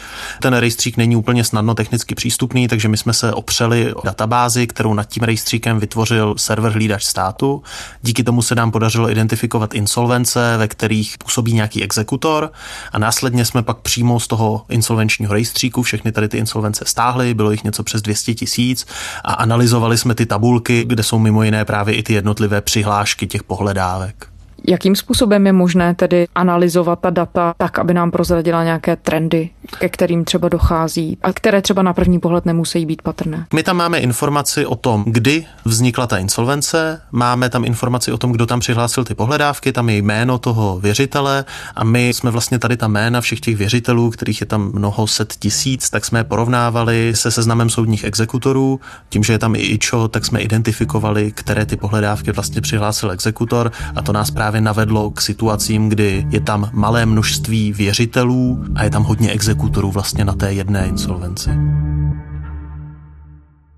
Ten 0.41 0.55
rejstřík 0.55 0.97
není 0.97 1.17
úplně 1.17 1.45
snadno 1.45 1.75
technicky 1.75 2.15
přístupný, 2.15 2.69
takže 2.69 2.89
my 2.89 2.97
jsme 2.97 3.13
se 3.13 3.33
opřeli 3.33 3.95
o 3.95 4.03
databázi, 4.05 4.67
kterou 4.67 4.95
nad 4.95 5.05
tím 5.05 5.23
rejstříkem 5.23 5.81
vytvořil 5.81 6.35
server 6.39 6.73
hlídač 6.73 7.05
státu. 7.05 7.63
Díky 8.03 8.25
tomu 8.25 8.43
se 8.43 8.55
nám 8.55 8.71
podařilo 8.71 9.11
identifikovat 9.11 9.75
insolvence, 9.75 10.57
ve 10.57 10.69
kterých 10.69 11.19
působí 11.19 11.53
nějaký 11.53 11.83
exekutor 11.83 12.53
a 12.93 12.99
následně 12.99 13.45
jsme 13.45 13.63
pak 13.63 13.79
přímo 13.79 14.21
z 14.21 14.27
toho 14.27 14.65
insolvenčního 14.69 15.33
rejstříku 15.33 15.83
všechny 15.83 16.13
tady 16.13 16.29
ty 16.29 16.39
insolvence 16.39 16.85
stáhli, 16.87 17.35
bylo 17.35 17.51
jich 17.51 17.65
něco 17.65 17.83
přes 17.83 18.03
200 18.03 18.35
tisíc 18.35 18.87
a 19.25 19.33
analyzovali 19.33 19.99
jsme 19.99 20.15
ty 20.15 20.27
tabulky, 20.27 20.85
kde 20.85 21.03
jsou 21.03 21.19
mimo 21.19 21.43
jiné 21.43 21.65
právě 21.65 21.95
i 21.95 22.03
ty 22.03 22.13
jednotlivé 22.13 22.61
přihlášky 22.61 23.27
těch 23.27 23.43
pohledávek. 23.43 24.40
Jakým 24.69 24.97
způsobem 24.97 25.47
je 25.47 25.53
možné 25.53 25.95
tedy 25.95 26.29
analyzovat 26.35 26.99
ta 27.01 27.11
data 27.11 27.55
tak, 27.57 27.79
aby 27.79 27.95
nám 27.95 28.11
prozradila 28.11 28.65
nějaké 28.65 28.97
trendy, 28.97 29.51
ke 29.79 29.89
kterým 29.89 30.25
třeba 30.25 30.49
dochází 30.49 31.19
a 31.23 31.33
které 31.33 31.63
třeba 31.63 31.83
na 31.83 31.93
první 31.93 32.19
pohled 32.19 32.47
nemusí 32.47 32.87
být 32.87 33.03
patrné? 33.03 33.47
My 33.55 33.63
tam 33.63 33.77
máme 33.77 33.99
informaci 33.99 34.67
o 34.67 34.77
tom, 34.77 35.05
kdy 35.07 35.47
vznikla 35.65 36.07
ta 36.07 36.19
insolvence, 36.19 37.01
máme 37.13 37.49
tam 37.49 37.65
informaci 37.65 38.13
o 38.13 38.19
tom, 38.19 38.33
kdo 38.33 38.47
tam 38.47 38.61
přihlásil 38.61 39.05
ty 39.05 39.15
pohledávky, 39.15 39.73
tam 39.73 39.89
je 39.89 39.97
jméno 39.97 40.39
toho 40.39 40.81
věřitele 40.81 41.45
a 41.77 41.85
my 41.85 42.09
jsme 42.09 42.31
vlastně 42.31 42.59
tady 42.59 42.77
ta 42.77 42.89
jména 42.89 43.21
všech 43.21 43.41
těch 43.41 43.57
věřitelů, 43.57 44.11
kterých 44.11 44.41
je 44.41 44.47
tam 44.47 44.71
mnoho 44.75 45.07
set 45.07 45.35
tisíc, 45.39 45.91
tak 45.91 46.05
jsme 46.05 46.25
porovnávali 46.25 47.13
se 47.15 47.31
seznamem 47.31 47.71
soudních 47.71 48.05
exekutorů. 48.05 48.81
Tím, 49.09 49.23
že 49.23 49.33
je 49.33 49.39
tam 49.39 49.55
i 49.55 49.59
IČO, 49.59 50.09
tak 50.09 50.25
jsme 50.25 50.41
identifikovali, 50.41 51.33
které 51.33 51.67
ty 51.67 51.77
pohledávky 51.77 52.33
vlastně 52.33 52.61
přihlásil 52.61 53.11
exekutor 53.11 53.73
a 53.97 54.03
to 54.03 54.13
nás 54.13 54.31
právě 54.31 54.50
právě 54.51 54.61
navedlo 54.61 55.11
k 55.11 55.21
situacím, 55.21 55.89
kdy 55.89 56.27
je 56.31 56.41
tam 56.41 56.71
malé 56.73 57.07
množství 57.07 57.73
věřitelů 57.73 58.65
a 58.75 58.85
je 58.85 58.91
tam 58.91 59.03
hodně 59.03 59.31
exekutorů 59.31 59.91
vlastně 59.91 60.25
na 60.25 60.33
té 60.33 60.53
jedné 60.53 60.87
insolvenci. 60.87 61.51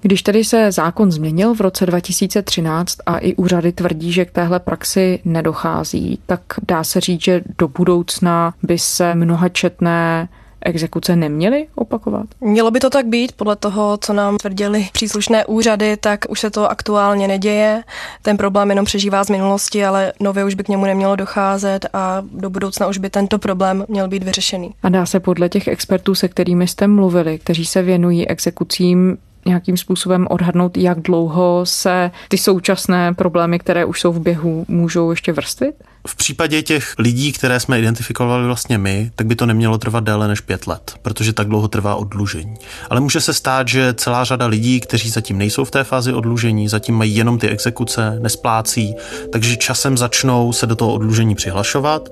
Když 0.01 0.23
tedy 0.23 0.45
se 0.45 0.73
zákon 0.73 1.13
změnil 1.13 1.55
v 1.55 1.61
roce 1.61 1.87
2013 1.87 2.99
a 3.07 3.19
i 3.19 3.35
úřady 3.35 3.73
tvrdí, 3.73 4.13
že 4.13 4.25
k 4.25 4.31
téhle 4.31 4.61
praxi 4.61 5.21
nedochází, 5.25 6.19
tak 6.27 6.41
dá 6.69 6.85
se 6.85 7.01
říct, 7.01 7.25
že 7.25 7.43
do 7.59 7.69
budoucna 7.69 8.55
by 8.63 8.79
se 8.79 9.15
mnohačetné 9.15 10.29
exekuce 10.64 11.16
neměly 11.16 11.66
opakovat? 11.75 12.27
Mělo 12.40 12.70
by 12.70 12.81
to 12.81 12.90
tak 12.90 13.07
být, 13.07 13.33
podle 13.33 13.57
toho, 13.57 13.98
co 14.01 14.12
nám 14.12 14.37
tvrdili 14.37 14.88
příslušné 14.92 15.46
úřady, 15.46 15.96
tak 15.96 16.20
už 16.29 16.40
se 16.40 16.51
to 16.51 16.70
aktuálně 16.70 17.29
neděje. 17.29 17.83
Ten 18.22 18.37
problém 18.37 18.70
jenom 18.70 18.85
přežívá 18.85 19.25
z 19.25 19.31
minulosti, 19.31 19.85
ale 19.85 20.12
nově 20.20 20.44
už 20.44 20.55
by 20.55 20.64
k 20.64 20.68
němu 20.68 20.85
nemělo 20.85 21.16
docházet 21.16 21.87
a 21.92 22.22
do 22.33 22.51
budoucna 22.51 22.87
už 22.87 22.98
by 22.98 23.11
tento 23.11 23.38
problém 23.38 23.85
měl 23.88 24.09
být 24.09 24.22
vyřešený. 24.22 24.75
A 24.83 24.88
dá 24.88 25.07
se 25.07 25.20
podle 25.20 25.48
těch 25.48 25.68
expertů, 25.68 26.14
se 26.14 26.29
kterými 26.29 26.68
jste 26.68 26.87
mluvili, 26.87 27.38
kteří 27.38 27.66
se 27.66 27.83
věnují 27.83 28.29
exekucím, 28.29 29.18
nějakým 29.46 29.77
způsobem 29.77 30.27
odhadnout, 30.31 30.77
jak 30.77 31.01
dlouho 31.01 31.61
se 31.64 32.11
ty 32.29 32.38
současné 32.38 33.14
problémy, 33.14 33.59
které 33.59 33.85
už 33.85 34.01
jsou 34.01 34.12
v 34.12 34.20
běhu, 34.20 34.64
můžou 34.68 35.11
ještě 35.11 35.33
vrstvit? 35.33 35.75
V 36.07 36.17
případě 36.17 36.62
těch 36.62 36.95
lidí, 36.99 37.33
které 37.33 37.61
jsme 37.61 37.79
identifikovali 37.79 38.47
vlastně 38.47 38.79
my, 38.79 39.11
tak 39.17 39.27
by 39.27 39.37
to 39.37 39.47
nemělo 39.47 39.79
trvat 39.79 40.05
déle 40.05 40.29
než 40.29 40.41
pět 40.41 40.67
let, 40.67 40.95
protože 41.03 41.33
tak 41.33 41.49
dlouho 41.49 41.69
trvá 41.69 41.95
oddlužení. 41.95 42.55
Ale 42.91 43.01
může 43.01 43.21
se 43.21 43.35
stát, 43.35 43.69
že 43.69 43.95
celá 43.95 44.25
řada 44.25 44.47
lidí, 44.47 44.81
kteří 44.81 45.11
zatím 45.11 45.38
nejsou 45.38 45.65
v 45.65 45.71
té 45.71 45.85
fázi 45.85 46.12
oddlužení, 46.12 46.69
zatím 46.69 46.95
mají 46.95 47.17
jenom 47.17 47.38
ty 47.38 47.49
exekuce, 47.49 48.19
nesplácí, 48.21 48.95
takže 49.33 49.57
časem 49.57 49.99
začnou 49.99 50.53
se 50.53 50.67
do 50.67 50.77
toho 50.77 50.95
oddlužení 50.95 51.35
přihlašovat 51.35 52.09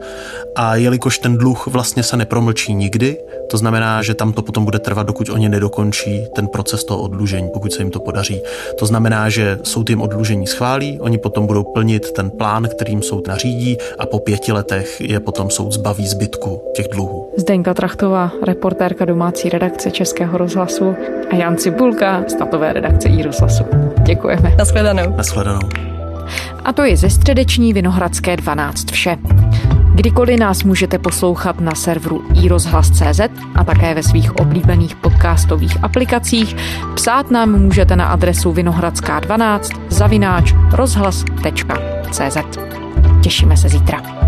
a 0.56 0.76
jelikož 0.76 1.18
ten 1.18 1.38
dluh 1.38 1.66
vlastně 1.66 2.02
se 2.02 2.16
nepromlčí 2.16 2.74
nikdy, 2.74 3.16
to 3.50 3.56
znamená, 3.56 4.02
že 4.02 4.14
tam 4.14 4.32
to 4.32 4.42
potom 4.42 4.64
bude 4.64 4.78
trvat, 4.78 5.06
dokud 5.06 5.28
oni 5.28 5.48
nedokončí 5.48 6.26
ten 6.34 6.46
proces 6.46 6.84
toho 6.84 7.02
oddlužení, 7.02 7.48
pokud 7.52 7.72
se 7.72 7.82
jim 7.82 7.90
to 7.90 8.00
podaří. 8.00 8.40
To 8.78 8.86
znamená, 8.86 9.28
že 9.28 9.58
soud 9.62 9.90
jim 9.90 10.02
oddlužení 10.02 10.46
schválí, 10.46 11.00
oni 11.00 11.18
potom 11.18 11.46
budou 11.46 11.64
plnit 11.64 12.12
ten 12.12 12.30
plán, 12.30 12.68
kterým 12.68 13.02
soud 13.02 13.26
nařídí 13.26 13.76
a 13.98 14.06
po 14.06 14.18
pěti 14.18 14.52
letech 14.52 15.00
je 15.00 15.20
potom 15.20 15.50
soud 15.50 15.72
zbaví 15.72 16.06
zbytku 16.06 16.62
těch 16.76 16.88
dluhů. 16.92 17.32
Zdenka 17.36 17.74
Trachtová, 17.74 18.30
reportérka 18.42 19.04
domácí 19.04 19.48
redakce 19.48 19.90
Českého 19.90 20.38
rozhlasu 20.38 20.94
a 21.30 21.34
Jan 21.36 21.56
Cibulka 21.56 22.24
z 22.28 22.34
datové 22.34 22.72
redakce 22.72 23.08
i 23.08 23.22
rozhlasu. 23.22 23.64
Děkujeme. 24.02 24.54
Naschledanou. 24.58 25.16
Naschledanou. 25.16 25.68
A 26.64 26.72
to 26.72 26.84
je 26.84 26.96
ze 26.96 27.10
středeční 27.10 27.72
Vinohradské 27.72 28.36
12 28.36 28.90
vše. 28.90 29.16
Kdykoliv 29.94 30.38
nás 30.40 30.64
můžete 30.64 30.98
poslouchat 30.98 31.60
na 31.60 31.74
serveru 31.74 32.24
iRozhlas.cz 32.42 33.20
a 33.54 33.64
také 33.64 33.94
ve 33.94 34.02
svých 34.02 34.36
oblíbených 34.36 34.96
podcastových 34.96 35.84
aplikacích. 35.84 36.56
Psát 36.94 37.30
nám 37.30 37.60
můžete 37.60 37.96
na 37.96 38.06
adresu 38.06 38.52
vinohradská12 38.52 39.80
zavináč 39.88 40.54
rozhlas.cz. 40.72 42.36
Těšíme 43.20 43.56
se 43.56 43.68
zítra. 43.68 44.19